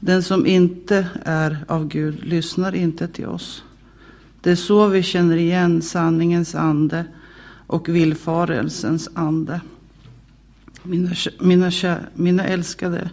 Den 0.00 0.22
som 0.22 0.46
inte 0.46 1.08
är 1.24 1.64
av 1.68 1.88
Gud 1.88 2.24
lyssnar 2.24 2.74
inte 2.74 3.08
till 3.08 3.26
oss. 3.26 3.62
Det 4.40 4.50
är 4.50 4.56
så 4.56 4.86
vi 4.86 5.02
känner 5.02 5.36
igen 5.36 5.82
sanningens 5.82 6.54
ande 6.54 7.04
och 7.66 7.88
villfarelsens 7.88 9.08
ande. 9.14 9.60
Mina, 10.82 11.10
mina, 11.40 11.70
mina 12.14 12.44
älskade, 12.44 13.10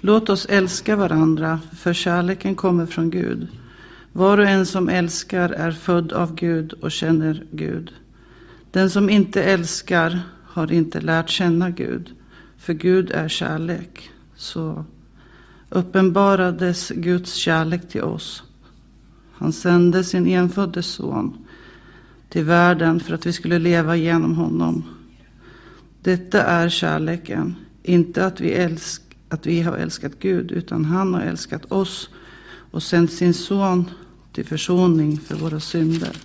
låt 0.00 0.28
oss 0.28 0.46
älska 0.46 0.96
varandra, 0.96 1.60
för 1.76 1.92
kärleken 1.92 2.54
kommer 2.54 2.86
från 2.86 3.10
Gud. 3.10 3.48
Var 4.12 4.38
och 4.38 4.46
en 4.46 4.66
som 4.66 4.88
älskar 4.88 5.50
är 5.50 5.72
född 5.72 6.12
av 6.12 6.34
Gud 6.34 6.72
och 6.72 6.92
känner 6.92 7.44
Gud. 7.50 7.92
Den 8.70 8.90
som 8.90 9.10
inte 9.10 9.42
älskar 9.42 10.20
har 10.44 10.72
inte 10.72 11.00
lärt 11.00 11.30
känna 11.30 11.70
Gud, 11.70 12.10
för 12.58 12.72
Gud 12.72 13.10
är 13.10 13.28
kärlek. 13.28 14.10
Så 14.36 14.84
uppenbarades 15.68 16.88
Guds 16.88 17.34
kärlek 17.34 17.88
till 17.88 18.02
oss. 18.02 18.42
Han 19.42 19.52
sände 19.52 20.04
sin 20.04 20.26
enfödde 20.26 20.82
son 20.82 21.46
till 22.28 22.44
världen 22.44 23.00
för 23.00 23.14
att 23.14 23.26
vi 23.26 23.32
skulle 23.32 23.58
leva 23.58 23.96
genom 23.96 24.34
honom. 24.34 24.84
Detta 26.02 26.42
är 26.42 26.68
kärleken, 26.68 27.54
inte 27.82 28.26
att 28.26 28.40
vi, 28.40 28.52
älsk, 28.52 29.02
att 29.28 29.46
vi 29.46 29.62
har 29.62 29.76
älskat 29.76 30.12
Gud, 30.18 30.50
utan 30.50 30.84
han 30.84 31.14
har 31.14 31.20
älskat 31.20 31.72
oss 31.72 32.08
och 32.70 32.82
sänt 32.82 33.12
sin 33.12 33.34
son 33.34 33.90
till 34.32 34.46
försoning 34.46 35.18
för 35.18 35.34
våra 35.34 35.60
synder. 35.60 36.16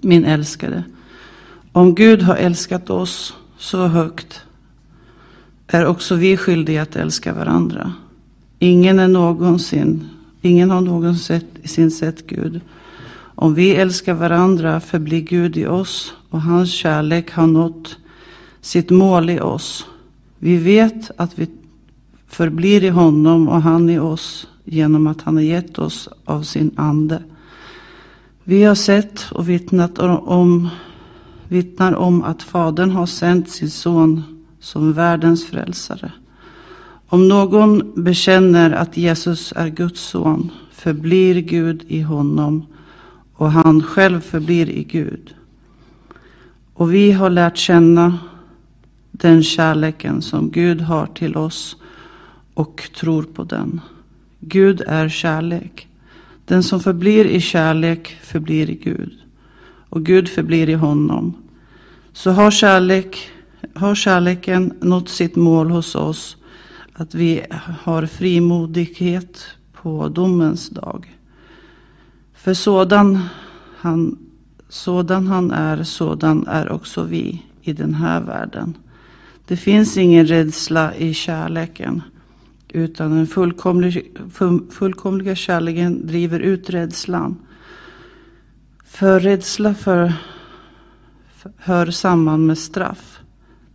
Min 0.00 0.24
älskade, 0.24 0.84
om 1.72 1.94
Gud 1.94 2.22
har 2.22 2.36
älskat 2.36 2.90
oss 2.90 3.34
så 3.58 3.86
högt 3.86 4.42
är 5.66 5.86
också 5.86 6.14
vi 6.14 6.36
skyldiga 6.36 6.82
att 6.82 6.96
älska 6.96 7.34
varandra. 7.34 7.92
Ingen, 8.58 8.98
är 8.98 9.08
någonsin, 9.08 10.08
ingen 10.42 10.70
har 10.70 10.80
någonsin 10.80 11.90
sett 11.90 12.26
Gud. 12.26 12.60
Om 13.18 13.54
vi 13.54 13.74
älskar 13.74 14.14
varandra 14.14 14.80
förblir 14.80 15.20
Gud 15.20 15.56
i 15.56 15.66
oss 15.66 16.14
och 16.30 16.42
hans 16.42 16.72
kärlek 16.72 17.32
har 17.32 17.46
nått 17.46 17.96
sitt 18.60 18.90
mål 18.90 19.30
i 19.30 19.40
oss. 19.40 19.86
Vi 20.38 20.56
vet 20.56 21.10
att 21.16 21.38
vi 21.38 21.48
förblir 22.26 22.84
i 22.84 22.88
honom 22.88 23.48
och 23.48 23.62
han 23.62 23.90
i 23.90 23.98
oss 23.98 24.46
genom 24.64 25.06
att 25.06 25.22
han 25.22 25.34
har 25.34 25.42
gett 25.42 25.78
oss 25.78 26.08
av 26.24 26.42
sin 26.42 26.70
ande. 26.76 27.22
Vi 28.44 28.64
har 28.64 28.74
sett 28.74 29.26
och 29.32 29.48
vittnat 29.48 29.98
om, 29.98 30.68
vittnar 31.48 31.94
om 31.94 32.22
att 32.22 32.42
Fadern 32.42 32.90
har 32.90 33.06
sänt 33.06 33.50
sin 33.50 33.70
son 33.70 34.22
som 34.60 34.92
världens 34.92 35.46
frälsare. 35.46 36.12
Om 37.16 37.28
någon 37.28 37.92
bekänner 38.04 38.70
att 38.70 38.96
Jesus 38.96 39.52
är 39.56 39.68
Guds 39.68 40.00
son 40.00 40.50
förblir 40.70 41.40
Gud 41.40 41.84
i 41.88 42.00
honom 42.00 42.66
och 43.34 43.50
han 43.50 43.82
själv 43.82 44.20
förblir 44.20 44.70
i 44.70 44.84
Gud. 44.84 45.34
Och 46.74 46.94
vi 46.94 47.12
har 47.12 47.30
lärt 47.30 47.56
känna 47.56 48.18
den 49.12 49.42
kärleken 49.42 50.22
som 50.22 50.50
Gud 50.50 50.80
har 50.80 51.06
till 51.06 51.36
oss 51.36 51.76
och 52.54 52.90
tror 52.96 53.22
på 53.22 53.44
den. 53.44 53.80
Gud 54.40 54.82
är 54.86 55.08
kärlek. 55.08 55.88
Den 56.44 56.62
som 56.62 56.80
förblir 56.80 57.24
i 57.24 57.40
kärlek 57.40 58.18
förblir 58.22 58.70
i 58.70 58.74
Gud. 58.74 59.12
Och 59.88 60.04
Gud 60.04 60.28
förblir 60.28 60.68
i 60.68 60.74
honom. 60.74 61.34
Så 62.12 62.30
har, 62.30 62.50
kärlek, 62.50 63.30
har 63.74 63.94
kärleken 63.94 64.72
nått 64.80 65.08
sitt 65.08 65.36
mål 65.36 65.70
hos 65.70 65.94
oss 65.94 66.36
att 66.98 67.14
vi 67.14 67.44
har 67.82 68.06
frimodighet 68.06 69.44
på 69.72 70.08
domens 70.08 70.68
dag. 70.68 71.18
För 72.34 72.54
sådan 72.54 73.18
han, 73.76 74.18
sådan 74.68 75.26
han 75.26 75.50
är, 75.50 75.82
sådan 75.82 76.46
är 76.46 76.72
också 76.72 77.02
vi 77.02 77.42
i 77.62 77.72
den 77.72 77.94
här 77.94 78.20
världen. 78.20 78.76
Det 79.46 79.56
finns 79.56 79.96
ingen 79.96 80.26
rädsla 80.26 80.94
i 80.94 81.14
kärleken. 81.14 82.02
Utan 82.68 83.16
den 83.16 83.26
fullkomlig, 83.26 84.16
fullkomliga 84.70 85.34
kärleken 85.34 86.06
driver 86.06 86.40
ut 86.40 86.70
rädslan. 86.70 87.36
För 88.84 89.20
rädsla 89.20 89.74
för, 89.74 90.12
för, 91.34 91.52
hör 91.56 91.90
samman 91.90 92.46
med 92.46 92.58
straff. 92.58 93.20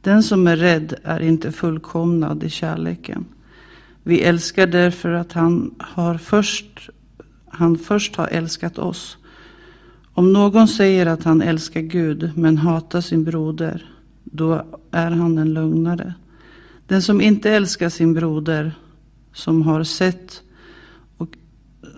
Den 0.01 0.24
som 0.24 0.48
är 0.48 0.58
rädd 0.58 0.93
är 1.03 1.20
inte 1.20 1.51
fullkomnad 1.51 2.43
i 2.43 2.50
kärleken. 2.50 3.25
Vi 4.03 4.22
älskar 4.22 4.67
därför 4.67 5.12
att 5.12 5.34
han, 5.34 5.75
har 5.79 6.17
först, 6.17 6.89
han 7.48 7.77
först 7.77 8.15
har 8.15 8.27
älskat 8.27 8.77
oss. 8.77 9.17
Om 10.13 10.34
någon 10.34 10.67
säger 10.67 11.05
att 11.05 11.24
han 11.24 11.41
älskar 11.41 11.81
Gud 11.81 12.31
men 12.36 12.58
hatar 12.58 13.01
sin 13.01 13.24
broder, 13.24 13.86
då 14.24 14.65
är 14.91 15.12
han 15.12 15.38
en 15.38 15.53
lögnare. 15.53 16.13
Den 16.88 17.01
som 17.01 17.22
inte 17.22 17.51
älskar 17.51 17.89
sin 17.89 18.13
broder, 18.13 18.72
som 19.34 19.62
har 19.62 19.84
sett 19.84 20.41
och 21.17 21.38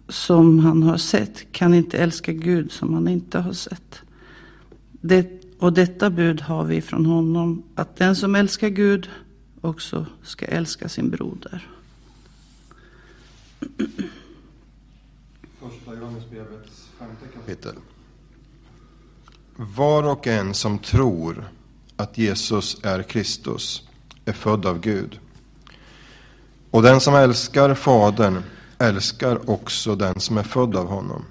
som 0.10 0.60
han 0.60 0.84
har 0.84 0.98
sett, 0.98 1.52
kan 1.52 1.74
inte 1.74 1.98
älska 1.98 2.34
Gud 2.34 2.72
som 2.72 2.94
han 2.94 3.08
inte 3.08 3.40
har 3.40 3.54
sett. 3.54 4.02
Det, 4.92 5.43
och 5.64 5.74
detta 5.74 6.10
bud 6.10 6.42
har 6.42 6.64
vi 6.64 6.82
från 6.82 7.06
honom, 7.06 7.64
att 7.76 7.96
den 7.96 8.16
som 8.16 8.36
älskar 8.36 8.70
Gud 8.70 9.10
också 9.62 10.06
ska 10.24 10.46
älska 10.46 10.90
sin 10.90 11.10
broder. 11.10 11.68
Första 15.60 15.96
Johannesbrevets 16.00 16.90
femte 17.00 17.28
kapitel. 17.34 17.76
Var 19.56 20.04
och 20.04 20.28
en 20.28 20.54
som 20.54 20.80
tror 20.80 21.46
att 21.96 22.18
Jesus 22.18 22.78
är 22.84 23.04
Kristus 23.04 23.88
är 24.26 24.34
född 24.34 24.66
av 24.66 24.80
Gud. 24.80 25.20
Och 26.72 26.82
den 26.82 27.00
som 27.00 27.16
älskar 27.16 27.74
Fadern 27.76 28.44
älskar 28.78 29.50
också 29.50 29.96
den 29.96 30.20
som 30.20 30.38
är 30.38 30.44
född 30.44 30.76
av 30.76 30.88
honom. 30.88 31.26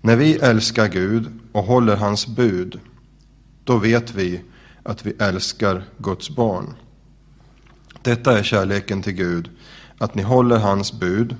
När 0.00 0.16
vi 0.16 0.34
älskar 0.34 0.88
Gud 0.88 1.28
och 1.52 1.64
håller 1.64 1.96
hans 1.96 2.26
bud, 2.26 2.80
då 3.66 3.76
vet 3.76 4.14
vi 4.14 4.40
att 4.82 5.06
vi 5.06 5.10
älskar 5.18 5.84
Guds 5.98 6.30
barn. 6.30 6.74
Detta 8.02 8.38
är 8.38 8.42
kärleken 8.42 9.02
till 9.02 9.12
Gud, 9.12 9.50
att 9.98 10.14
ni 10.14 10.22
håller 10.22 10.58
hans 10.58 10.92
bud. 10.92 11.36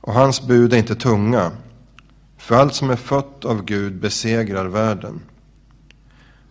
Och 0.00 0.12
hans 0.12 0.46
bud 0.46 0.72
är 0.72 0.76
inte 0.76 0.94
tunga, 0.94 1.50
för 2.38 2.54
allt 2.54 2.74
som 2.74 2.90
är 2.90 2.96
fött 2.96 3.44
av 3.44 3.64
Gud 3.64 4.00
besegrar 4.00 4.66
världen. 4.66 5.20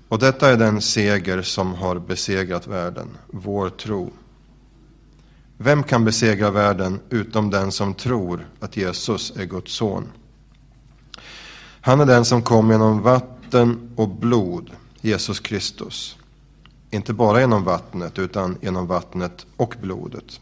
Och 0.07 0.19
detta 0.19 0.50
är 0.50 0.57
den 0.57 0.81
seger 0.81 1.41
som 1.41 1.74
har 1.74 2.00
besegrat 2.00 2.67
världen, 2.67 3.07
vår 3.27 3.69
tro. 3.69 4.13
Vem 5.57 5.84
kan 5.84 6.05
besegra 6.05 6.51
världen 6.51 7.00
utom 7.10 7.50
den 7.50 7.72
som 7.72 7.93
tror 7.93 8.48
att 8.60 8.77
Jesus 8.77 9.34
är 9.38 9.46
Guds 9.46 9.74
son? 9.74 10.07
Han 11.81 12.00
är 12.00 12.05
den 12.05 12.25
som 12.25 12.41
kom 12.41 12.72
genom 12.72 13.01
vatten 13.01 13.37
och 13.95 14.09
blod, 14.09 14.71
Jesus 15.01 15.39
Kristus. 15.39 16.17
Inte 16.91 17.13
bara 17.13 17.39
genom 17.39 17.63
vattnet, 17.63 18.19
utan 18.19 18.57
genom 18.61 18.87
vattnet 18.87 19.45
och 19.57 19.75
blodet. 19.81 20.39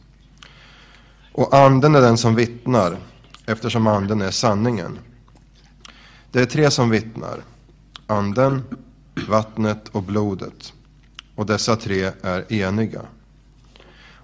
Och 1.32 1.54
anden 1.54 1.96
är 1.96 2.02
den 2.02 2.18
som 2.18 2.36
vittnar, 2.36 2.98
eftersom 3.46 3.88
anden 3.88 4.22
är 4.22 4.32
sanningen. 4.32 5.00
Det 6.32 6.42
är 6.42 6.46
tre 6.46 6.72
som 6.72 6.90
vittnar. 6.90 7.44
Anden, 8.08 8.64
vattnet 9.28 9.88
och 9.92 10.04
blodet. 10.04 10.74
Och 11.36 11.46
dessa 11.46 11.76
tre 11.76 12.12
är 12.22 12.54
eniga. 12.54 13.02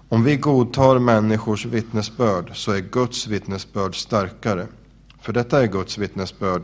Om 0.08 0.24
vi 0.24 0.36
godtar 0.36 0.98
människors 0.98 1.66
vittnesbörd 1.66 2.56
så 2.56 2.72
är 2.72 2.80
Guds 2.80 3.26
vittnesbörd 3.26 4.00
starkare. 4.00 4.66
För 5.20 5.32
detta 5.32 5.62
är 5.62 5.66
Guds 5.66 5.98
vittnesbörd 5.98 6.62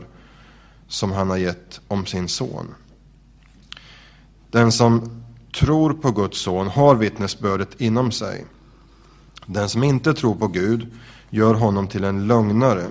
som 0.89 1.11
han 1.11 1.29
har 1.29 1.37
gett 1.37 1.81
om 1.87 2.05
sin 2.05 2.27
son. 2.27 2.75
Den 4.51 4.71
som 4.71 5.23
tror 5.59 5.93
på 5.93 6.11
Guds 6.11 6.37
son 6.37 6.67
har 6.67 6.95
vittnesbördet 6.95 7.81
inom 7.81 8.11
sig. 8.11 8.45
Den 9.45 9.69
som 9.69 9.83
inte 9.83 10.13
tror 10.13 10.35
på 10.35 10.47
Gud 10.47 10.87
gör 11.29 11.53
honom 11.53 11.87
till 11.87 12.03
en 12.03 12.27
lögnare 12.27 12.87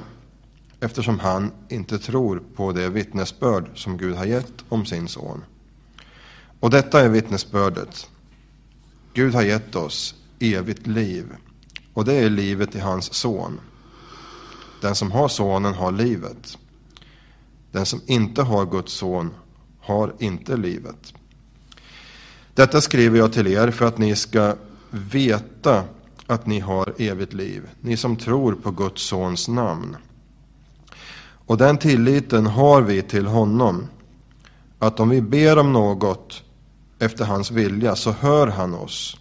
eftersom 0.80 1.18
han 1.18 1.52
inte 1.68 1.98
tror 1.98 2.42
på 2.56 2.72
det 2.72 2.88
vittnesbörd 2.88 3.70
som 3.74 3.96
Gud 3.96 4.16
har 4.16 4.24
gett 4.24 4.64
om 4.68 4.86
sin 4.86 5.08
son. 5.08 5.44
Och 6.60 6.70
detta 6.70 7.00
är 7.00 7.08
vittnesbördet. 7.08 8.10
Gud 9.14 9.34
har 9.34 9.42
gett 9.42 9.76
oss 9.76 10.14
evigt 10.40 10.86
liv 10.86 11.26
och 11.94 12.04
det 12.04 12.14
är 12.14 12.30
livet 12.30 12.74
i 12.74 12.80
hans 12.80 13.14
son. 13.14 13.60
Den 14.80 14.94
som 14.94 15.12
har 15.12 15.28
sonen 15.28 15.74
har 15.74 15.92
livet. 15.92 16.58
Den 17.72 17.86
som 17.86 18.00
inte 18.06 18.42
har 18.42 18.66
Guds 18.66 18.92
son 18.92 19.34
har 19.80 20.14
inte 20.18 20.56
livet. 20.56 21.14
Detta 22.54 22.80
skriver 22.80 23.18
jag 23.18 23.32
till 23.32 23.46
er 23.46 23.70
för 23.70 23.86
att 23.86 23.98
ni 23.98 24.16
ska 24.16 24.54
veta 24.90 25.84
att 26.26 26.46
ni 26.46 26.60
har 26.60 26.94
evigt 26.98 27.32
liv, 27.32 27.68
ni 27.80 27.96
som 27.96 28.16
tror 28.16 28.52
på 28.52 28.70
Guds 28.70 29.02
sons 29.02 29.48
namn. 29.48 29.96
Och 31.20 31.56
den 31.56 31.78
tilliten 31.78 32.46
har 32.46 32.82
vi 32.82 33.02
till 33.02 33.26
honom, 33.26 33.86
att 34.78 35.00
om 35.00 35.08
vi 35.08 35.22
ber 35.22 35.58
om 35.58 35.72
något 35.72 36.42
efter 36.98 37.24
hans 37.24 37.50
vilja 37.50 37.96
så 37.96 38.10
hör 38.12 38.46
han 38.46 38.74
oss. 38.74 39.16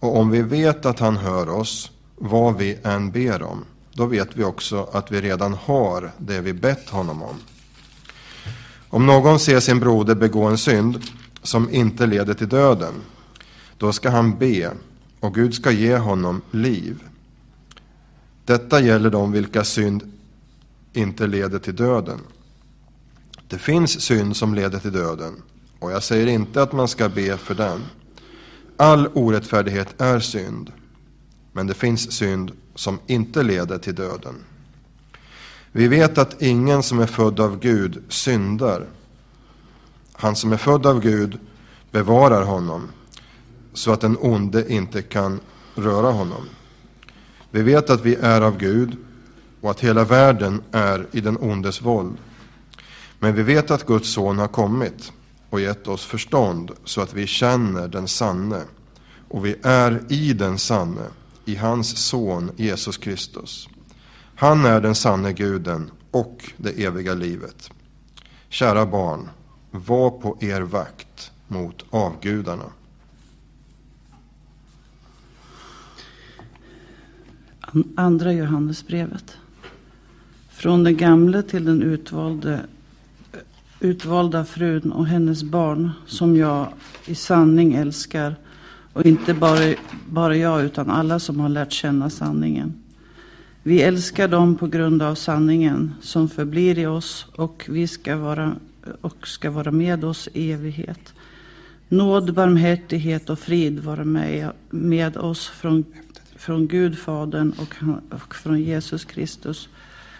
Och 0.00 0.18
om 0.18 0.30
vi 0.30 0.42
vet 0.42 0.86
att 0.86 0.98
han 0.98 1.16
hör 1.16 1.48
oss, 1.48 1.90
vad 2.16 2.56
vi 2.56 2.78
än 2.84 3.10
ber 3.10 3.42
om, 3.42 3.64
då 3.92 4.06
vet 4.06 4.36
vi 4.36 4.44
också 4.44 4.88
att 4.92 5.12
vi 5.12 5.20
redan 5.20 5.54
har 5.54 6.12
det 6.18 6.40
vi 6.40 6.52
bett 6.52 6.88
honom 6.88 7.22
om. 7.22 7.36
Om 8.88 9.06
någon 9.06 9.38
ser 9.38 9.60
sin 9.60 9.80
broder 9.80 10.14
begå 10.14 10.44
en 10.44 10.58
synd 10.58 11.00
som 11.42 11.70
inte 11.70 12.06
leder 12.06 12.34
till 12.34 12.48
döden, 12.48 12.94
då 13.78 13.92
ska 13.92 14.10
han 14.10 14.38
be 14.38 14.72
och 15.20 15.34
Gud 15.34 15.54
ska 15.54 15.70
ge 15.70 15.96
honom 15.96 16.42
liv. 16.50 17.02
Detta 18.44 18.80
gäller 18.80 19.10
de 19.10 19.32
vilka 19.32 19.64
synd 19.64 20.12
inte 20.92 21.26
leder 21.26 21.58
till 21.58 21.76
döden. 21.76 22.18
Det 23.48 23.58
finns 23.58 24.00
synd 24.00 24.36
som 24.36 24.54
leder 24.54 24.78
till 24.78 24.92
döden 24.92 25.42
och 25.78 25.92
jag 25.92 26.02
säger 26.02 26.26
inte 26.26 26.62
att 26.62 26.72
man 26.72 26.88
ska 26.88 27.08
be 27.08 27.36
för 27.36 27.54
den. 27.54 27.80
All 28.76 29.06
orättfärdighet 29.06 30.00
är 30.00 30.20
synd, 30.20 30.72
men 31.52 31.66
det 31.66 31.74
finns 31.74 32.12
synd 32.12 32.52
som 32.74 32.98
inte 33.06 33.42
leder 33.42 33.78
till 33.78 33.94
döden. 33.94 34.34
Vi 35.72 35.88
vet 35.88 36.18
att 36.18 36.42
ingen 36.42 36.82
som 36.82 36.98
är 37.00 37.06
född 37.06 37.40
av 37.40 37.58
Gud 37.58 38.02
syndar. 38.08 38.86
Han 40.12 40.36
som 40.36 40.52
är 40.52 40.56
född 40.56 40.86
av 40.86 41.00
Gud 41.00 41.38
bevarar 41.90 42.42
honom 42.42 42.88
så 43.72 43.92
att 43.92 44.00
den 44.00 44.16
onde 44.20 44.72
inte 44.72 45.02
kan 45.02 45.40
röra 45.74 46.10
honom. 46.10 46.42
Vi 47.50 47.62
vet 47.62 47.90
att 47.90 48.04
vi 48.04 48.14
är 48.14 48.40
av 48.40 48.58
Gud 48.58 48.96
och 49.60 49.70
att 49.70 49.80
hela 49.80 50.04
världen 50.04 50.62
är 50.72 51.06
i 51.12 51.20
den 51.20 51.36
ondes 51.36 51.82
våld. 51.82 52.16
Men 53.18 53.34
vi 53.34 53.42
vet 53.42 53.70
att 53.70 53.86
Guds 53.86 54.12
son 54.12 54.38
har 54.38 54.48
kommit 54.48 55.12
och 55.50 55.60
gett 55.60 55.88
oss 55.88 56.04
förstånd 56.04 56.70
så 56.84 57.00
att 57.00 57.14
vi 57.14 57.26
känner 57.26 57.88
den 57.88 58.08
sanne 58.08 58.62
och 59.28 59.46
vi 59.46 59.56
är 59.62 60.02
i 60.08 60.32
den 60.32 60.58
sanne, 60.58 61.04
i 61.44 61.56
hans 61.56 61.98
son 61.98 62.50
Jesus 62.56 62.96
Kristus. 62.96 63.68
Han 64.34 64.64
är 64.64 64.80
den 64.80 64.94
sanne 64.94 65.32
guden 65.32 65.90
och 66.10 66.52
det 66.56 66.84
eviga 66.84 67.14
livet. 67.14 67.70
Kära 68.48 68.86
barn, 68.86 69.28
var 69.70 70.10
på 70.10 70.36
er 70.40 70.60
vakt 70.60 71.32
mot 71.48 71.84
avgudarna. 71.90 72.64
Andra 77.96 78.32
Johannesbrevet. 78.32 79.36
Från 80.48 80.84
den 80.84 80.96
gamle 80.96 81.42
till 81.42 81.64
den 81.64 81.82
utvalde, 81.82 82.60
utvalda 83.80 84.44
frun 84.44 84.92
och 84.92 85.06
hennes 85.06 85.42
barn 85.42 85.90
som 86.06 86.36
jag 86.36 86.68
i 87.06 87.14
sanning 87.14 87.74
älskar 87.74 88.36
och 88.92 89.06
inte 89.06 89.34
bara, 89.34 89.74
bara 90.08 90.36
jag 90.36 90.62
utan 90.62 90.90
alla 90.90 91.18
som 91.18 91.40
har 91.40 91.48
lärt 91.48 91.72
känna 91.72 92.10
sanningen. 92.10 92.74
Vi 93.62 93.82
älskar 93.82 94.28
dem 94.28 94.56
på 94.56 94.66
grund 94.66 95.02
av 95.02 95.14
sanningen 95.14 95.94
som 96.00 96.28
förblir 96.28 96.78
i 96.78 96.86
oss 96.86 97.26
och 97.36 97.66
vi 97.68 97.88
ska 97.88 98.16
vara, 98.16 98.56
och 99.00 99.28
ska 99.28 99.50
vara 99.50 99.70
med 99.70 100.04
oss 100.04 100.28
i 100.32 100.52
evighet. 100.52 101.14
Nåd, 101.88 102.34
barmhärtighet 102.34 103.30
och 103.30 103.38
frid 103.38 103.80
vara 103.80 104.04
med, 104.04 104.52
med 104.70 105.16
oss 105.16 105.48
från, 105.48 105.84
från 106.36 106.68
Gud 106.68 106.98
Fadern 106.98 107.52
och, 107.58 107.74
och 108.14 108.34
från 108.34 108.60
Jesus 108.60 109.04
Kristus, 109.04 109.68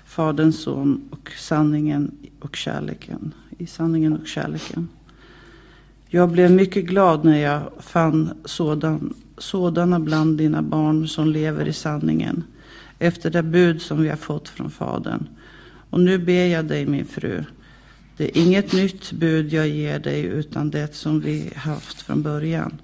Faderns 0.04 0.62
son 0.62 1.09
och 1.11 1.30
sanningen 1.38 2.11
och 2.40 2.56
kärleken. 2.56 3.35
I 3.59 3.66
sanningen 3.66 4.12
och 4.12 4.26
kärleken. 4.26 4.88
Jag 6.12 6.29
blev 6.29 6.51
mycket 6.51 6.85
glad 6.85 7.25
när 7.25 7.38
jag 7.38 7.62
fann 7.79 8.31
sådan, 8.44 9.14
sådana 9.38 10.01
bland 10.01 10.38
dina 10.38 10.62
barn 10.62 11.09
som 11.09 11.29
lever 11.29 11.68
i 11.68 11.73
sanningen 11.73 12.44
efter 12.99 13.31
det 13.31 13.42
bud 13.42 13.83
som 13.83 14.03
vi 14.03 14.09
har 14.09 14.16
fått 14.16 14.49
från 14.49 14.70
Fadern. 14.70 15.29
Och 15.90 16.01
nu 16.01 16.18
ber 16.18 16.46
jag 16.46 16.64
dig, 16.64 16.87
min 16.87 17.05
fru, 17.05 17.44
det 18.16 18.25
är 18.25 18.42
inget 18.42 18.73
nytt 18.73 19.12
bud 19.12 19.53
jag 19.53 19.68
ger 19.68 19.99
dig 19.99 20.23
utan 20.23 20.70
det 20.70 20.94
som 20.94 21.20
vi 21.20 21.53
haft 21.57 22.03
från 22.03 22.23
början. 22.23 22.79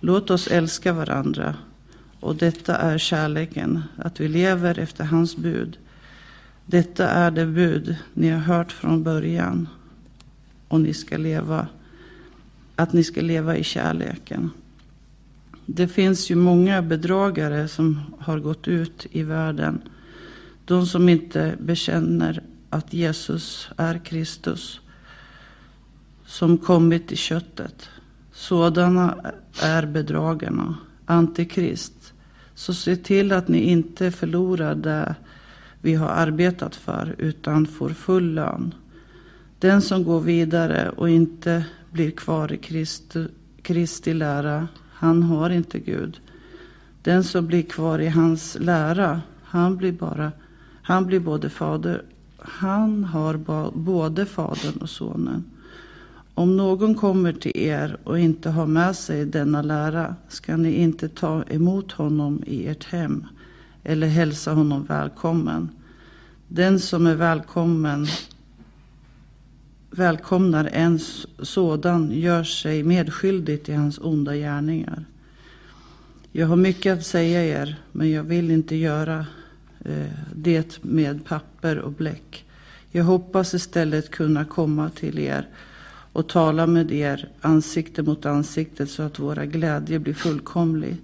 Låt 0.00 0.30
oss 0.30 0.46
älska 0.46 0.92
varandra. 0.92 1.54
Och 2.20 2.36
detta 2.36 2.76
är 2.76 2.98
kärleken, 2.98 3.82
att 3.96 4.20
vi 4.20 4.28
lever 4.28 4.78
efter 4.78 5.04
hans 5.04 5.36
bud. 5.36 5.78
Detta 6.66 7.08
är 7.08 7.30
det 7.30 7.46
bud 7.46 7.96
ni 8.14 8.28
har 8.28 8.40
hört 8.40 8.72
från 8.72 9.02
början. 9.02 9.68
Och 10.68 10.80
ni 10.80 10.94
ska 10.94 11.16
leva, 11.16 11.66
att 12.76 12.92
ni 12.92 13.04
ska 13.04 13.20
leva 13.20 13.56
i 13.56 13.64
kärleken. 13.64 14.50
Det 15.66 15.88
finns 15.88 16.30
ju 16.30 16.34
många 16.34 16.82
bedragare 16.82 17.68
som 17.68 18.00
har 18.18 18.38
gått 18.38 18.68
ut 18.68 19.06
i 19.10 19.22
världen. 19.22 19.80
De 20.64 20.86
som 20.86 21.08
inte 21.08 21.56
bekänner 21.60 22.42
att 22.70 22.92
Jesus 22.92 23.68
är 23.76 23.98
Kristus. 23.98 24.80
Som 26.26 26.58
kommit 26.58 27.12
i 27.12 27.16
köttet. 27.16 27.88
Sådana 28.32 29.16
är 29.62 29.86
bedragarna, 29.86 30.76
antikrist. 31.06 32.12
Så 32.54 32.74
se 32.74 32.96
till 32.96 33.32
att 33.32 33.48
ni 33.48 33.58
inte 33.58 34.10
förlorar 34.10 34.74
det 34.74 35.14
vi 35.80 35.94
har 35.94 36.08
arbetat 36.08 36.76
för 36.76 37.14
utan 37.18 37.66
får 37.66 37.90
full 37.90 38.34
lön. 38.34 38.74
Den 39.58 39.82
som 39.82 40.04
går 40.04 40.20
vidare 40.20 40.90
och 40.90 41.10
inte 41.10 41.64
blir 41.96 42.10
kvar 42.10 42.52
i 42.52 42.56
Kristi, 42.56 43.26
Kristi 43.62 44.14
lära 44.14 44.68
han 44.92 45.22
har 45.22 45.50
inte 45.50 45.78
Gud. 45.78 46.20
Den 47.02 47.24
som 47.24 47.46
blir 47.46 47.62
kvar 47.62 47.98
i 47.98 48.08
hans 48.08 48.56
lära, 48.60 49.20
han 49.42 49.76
blir 49.76 49.92
bara, 49.92 50.32
han 50.82 51.06
blir 51.06 51.20
både 51.20 51.50
fader, 51.50 52.02
han 52.38 53.04
har 53.04 53.36
både 53.70 54.26
fadern 54.26 54.76
och 54.80 54.90
sonen. 54.90 55.44
Om 56.34 56.56
någon 56.56 56.94
kommer 56.94 57.32
till 57.32 57.52
er 57.54 57.96
och 58.04 58.18
inte 58.18 58.50
har 58.50 58.66
med 58.66 58.96
sig 58.96 59.24
denna 59.24 59.62
lära 59.62 60.14
ska 60.28 60.56
ni 60.56 60.72
inte 60.72 61.08
ta 61.08 61.42
emot 61.42 61.92
honom 61.92 62.42
i 62.46 62.66
ert 62.66 62.84
hem 62.84 63.24
eller 63.84 64.06
hälsa 64.06 64.52
honom 64.52 64.84
välkommen. 64.84 65.68
Den 66.48 66.80
som 66.80 67.06
är 67.06 67.14
välkommen 67.14 68.06
välkomnar 69.98 70.70
en 70.72 70.98
sådan 71.38 72.10
gör 72.12 72.44
sig 72.44 72.82
medskyldig 72.82 73.64
till 73.64 73.74
hans 73.74 73.98
onda 73.98 74.36
gärningar. 74.36 75.04
Jag 76.32 76.46
har 76.46 76.56
mycket 76.56 76.98
att 76.98 77.06
säga 77.06 77.44
er, 77.44 77.76
men 77.92 78.10
jag 78.10 78.22
vill 78.22 78.50
inte 78.50 78.76
göra 78.76 79.26
eh, 79.84 80.06
det 80.34 80.84
med 80.84 81.24
papper 81.24 81.78
och 81.78 81.92
bläck. 81.92 82.44
Jag 82.90 83.04
hoppas 83.04 83.54
istället 83.54 84.10
kunna 84.10 84.44
komma 84.44 84.90
till 84.90 85.18
er 85.18 85.48
och 86.12 86.28
tala 86.28 86.66
med 86.66 86.92
er 86.92 87.28
ansikte 87.40 88.02
mot 88.02 88.26
ansikte 88.26 88.86
så 88.86 89.02
att 89.02 89.18
våra 89.18 89.46
glädje 89.46 89.98
blir 89.98 90.14
fullkomlig. 90.14 90.96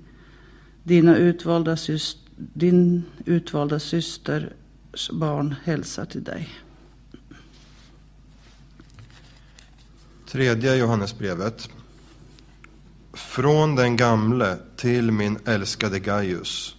Dina 0.82 1.16
utvalda 1.16 1.76
syster, 1.76 2.22
din 2.36 3.04
utvalda 3.24 3.78
systers 3.78 5.10
barn 5.12 5.54
hälsar 5.64 6.04
till 6.04 6.24
dig. 6.24 6.48
Tredje 10.32 10.76
Johannesbrevet. 10.76 11.68
Från 13.12 13.76
den 13.76 13.96
gamle 13.96 14.56
till 14.76 15.10
min 15.10 15.38
älskade 15.46 15.98
Gaius, 15.98 16.76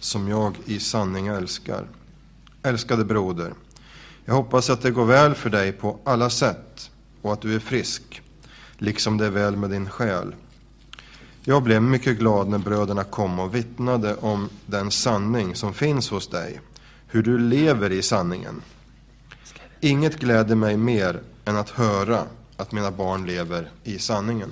som 0.00 0.28
jag 0.28 0.56
i 0.64 0.80
sanning 0.80 1.26
älskar. 1.26 1.86
Älskade 2.62 3.04
broder, 3.04 3.54
jag 4.24 4.34
hoppas 4.34 4.70
att 4.70 4.82
det 4.82 4.90
går 4.90 5.04
väl 5.04 5.34
för 5.34 5.50
dig 5.50 5.72
på 5.72 5.98
alla 6.04 6.30
sätt 6.30 6.90
och 7.22 7.32
att 7.32 7.40
du 7.40 7.54
är 7.54 7.58
frisk, 7.58 8.22
liksom 8.78 9.18
det 9.18 9.26
är 9.26 9.30
väl 9.30 9.56
med 9.56 9.70
din 9.70 9.90
själ. 9.90 10.34
Jag 11.44 11.62
blev 11.62 11.82
mycket 11.82 12.18
glad 12.18 12.48
när 12.48 12.58
bröderna 12.58 13.04
kom 13.04 13.38
och 13.38 13.54
vittnade 13.54 14.16
om 14.16 14.48
den 14.66 14.90
sanning 14.90 15.54
som 15.54 15.74
finns 15.74 16.10
hos 16.10 16.28
dig, 16.28 16.60
hur 17.06 17.22
du 17.22 17.38
lever 17.38 17.92
i 17.92 18.02
sanningen. 18.02 18.62
Inget 19.80 20.18
gläder 20.18 20.54
mig 20.54 20.76
mer 20.76 21.20
än 21.44 21.56
att 21.56 21.70
höra 21.70 22.26
att 22.56 22.72
mina 22.72 22.90
barn 22.90 23.26
lever 23.26 23.70
i 23.84 23.98
sanningen. 23.98 24.50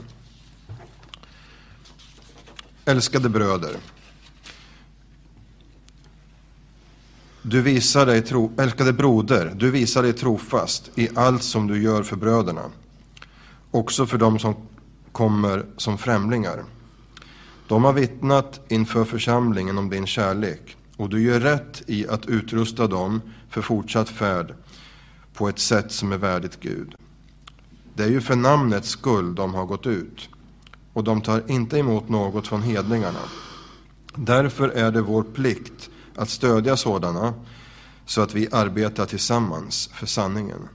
Älskade 2.85 3.29
bröder. 3.29 3.77
Du 7.43 7.63
visar 7.63 8.07
dig 8.07 8.23
tro, 8.23 8.53
älskade 8.59 8.93
broder, 8.93 9.53
du 9.57 9.71
visar 9.71 10.03
dig 10.03 10.13
trofast 10.13 10.91
i 10.95 11.09
allt 11.15 11.43
som 11.43 11.67
du 11.67 11.83
gör 11.83 12.03
för 12.03 12.17
bröderna, 12.17 12.71
också 13.71 14.07
för 14.07 14.19
dem 14.19 14.39
som 14.39 14.55
kommer 15.13 15.67
som 15.77 15.99
främlingar. 15.99 16.65
De 17.69 17.85
har 17.85 17.93
vittnat 17.93 18.61
inför 18.69 19.05
församlingen 19.05 19.79
om 19.79 19.91
din 19.91 20.07
kärlek 20.07 20.77
och 20.97 21.09
du 21.09 21.23
gör 21.23 21.41
rätt 21.41 21.83
i 21.87 22.09
att 22.09 22.27
utrusta 22.27 22.87
dem 22.87 23.21
för 23.51 23.63
fortsatt 23.63 24.09
färd 24.09 24.55
på 25.35 25.49
ett 25.49 25.59
sätt 25.59 25.93
som 25.93 26.13
är 26.13 26.19
värdigt 26.19 26.61
Gud. 26.61 26.95
Det 27.95 28.05
är 28.05 28.09
ju 28.09 28.21
för 28.21 28.37
namnets 28.37 28.89
skull 28.89 29.35
de 29.35 29.55
har 29.55 29.67
gått 29.67 29.87
ut 29.87 30.29
och 30.93 31.05
de 31.05 31.21
tar 31.21 31.43
inte 31.47 31.79
emot 31.79 32.09
något 32.09 32.47
från 32.47 32.63
hedningarna. 32.63 33.21
Därför 34.15 34.69
är 34.69 34.93
det 34.93 35.03
vår 35.03 35.23
plikt 35.23 35.91
att 36.17 36.29
stödja 36.29 36.77
sådana 36.77 37.35
så 38.07 38.21
att 38.21 38.35
vi 38.35 38.49
arbetar 38.53 39.07
tillsammans 39.07 39.91
för 39.95 40.07
sanningen. 40.07 40.69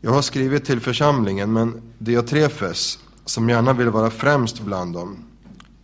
Jag 0.00 0.10
har 0.10 0.22
skrivit 0.22 0.64
till 0.64 0.80
församlingen, 0.80 1.52
men 1.52 1.82
Diotrefes, 1.98 2.98
som 3.24 3.48
gärna 3.48 3.72
vill 3.72 3.88
vara 3.88 4.10
främst 4.10 4.60
bland 4.60 4.94
dem, 4.94 5.16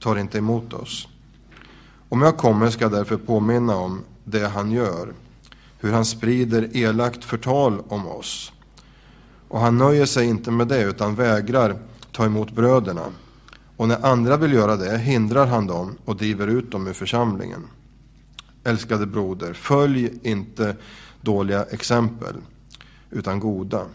tar 0.00 0.16
inte 0.16 0.38
emot 0.38 0.72
oss. 0.72 1.08
Om 2.08 2.22
jag 2.22 2.36
kommer 2.36 2.70
ska 2.70 2.84
jag 2.84 2.92
därför 2.92 3.16
påminna 3.16 3.76
om 3.76 4.04
det 4.24 4.48
han 4.48 4.70
gör, 4.70 5.14
hur 5.78 5.92
han 5.92 6.04
sprider 6.04 6.76
elakt 6.76 7.24
förtal 7.24 7.82
om 7.88 8.06
oss. 8.06 8.52
Och 9.48 9.60
han 9.60 9.78
nöjer 9.78 10.06
sig 10.06 10.26
inte 10.26 10.50
med 10.50 10.68
det, 10.68 10.82
utan 10.82 11.14
vägrar 11.14 11.78
ta 12.12 12.24
emot 12.24 12.52
bröderna. 12.52 13.04
Och 13.76 13.88
när 13.88 14.06
andra 14.06 14.36
vill 14.36 14.52
göra 14.52 14.76
det 14.76 14.98
hindrar 14.98 15.46
han 15.46 15.66
dem 15.66 15.96
och 16.04 16.16
driver 16.16 16.46
ut 16.46 16.70
dem 16.70 16.86
ur 16.86 16.92
församlingen. 16.92 17.66
Älskade 18.64 19.06
broder, 19.06 19.52
följ 19.52 20.10
inte 20.22 20.76
dåliga 21.20 21.64
exempel, 21.64 22.34
utan 23.10 23.40
goda. 23.40 23.86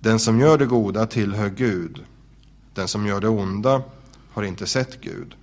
Den 0.00 0.18
som 0.18 0.40
gör 0.40 0.58
det 0.58 0.66
goda 0.66 1.06
tillhör 1.06 1.48
Gud. 1.48 2.04
Den 2.74 2.88
som 2.88 3.06
gör 3.06 3.20
det 3.20 3.28
onda 3.28 3.82
har 4.32 4.42
inte 4.42 4.66
sett 4.66 5.00
Gud. 5.00 5.34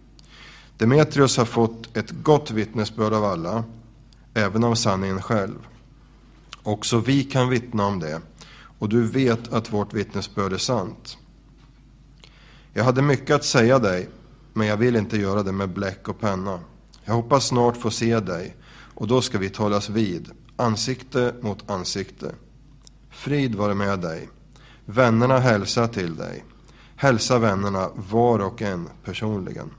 Demetrius 0.77 1.37
har 1.37 1.45
fått 1.45 1.97
ett 1.97 2.11
gott 2.11 2.51
vittnesbörd 2.51 3.13
av 3.13 3.23
alla, 3.25 3.63
även 4.33 4.63
av 4.63 4.75
sanningen 4.75 5.21
själv. 5.21 5.67
Också 6.63 6.99
vi 6.99 7.23
kan 7.23 7.49
vittna 7.49 7.85
om 7.85 7.99
det, 7.99 8.21
och 8.79 8.89
du 8.89 9.03
vet 9.03 9.53
att 9.53 9.73
vårt 9.73 9.93
vittnesbörd 9.93 10.53
är 10.53 10.57
sant. 10.57 11.17
Jag 12.73 12.83
hade 12.83 13.01
mycket 13.01 13.35
att 13.35 13.45
säga 13.45 13.79
dig, 13.79 14.09
men 14.53 14.67
jag 14.67 14.77
vill 14.77 14.95
inte 14.95 15.17
göra 15.17 15.43
det 15.43 15.51
med 15.51 15.69
bläck 15.69 16.07
och 16.07 16.19
penna. 16.19 16.59
Jag 17.03 17.13
hoppas 17.13 17.47
snart 17.47 17.77
få 17.77 17.91
se 17.91 18.19
dig, 18.19 18.55
och 18.93 19.07
då 19.07 19.21
ska 19.21 19.37
vi 19.37 19.49
talas 19.49 19.89
vid, 19.89 20.31
ansikte 20.55 21.35
mot 21.41 21.69
ansikte. 21.69 22.31
Frid 23.09 23.55
vare 23.55 23.73
med 23.73 23.99
dig. 23.99 24.29
Vännerna 24.85 25.39
hälsar 25.39 25.87
till 25.87 26.15
dig. 26.15 26.43
Hälsa 26.95 27.39
vännerna 27.39 27.89
var 27.95 28.39
och 28.39 28.61
en 28.61 28.89
personligen. 29.03 29.69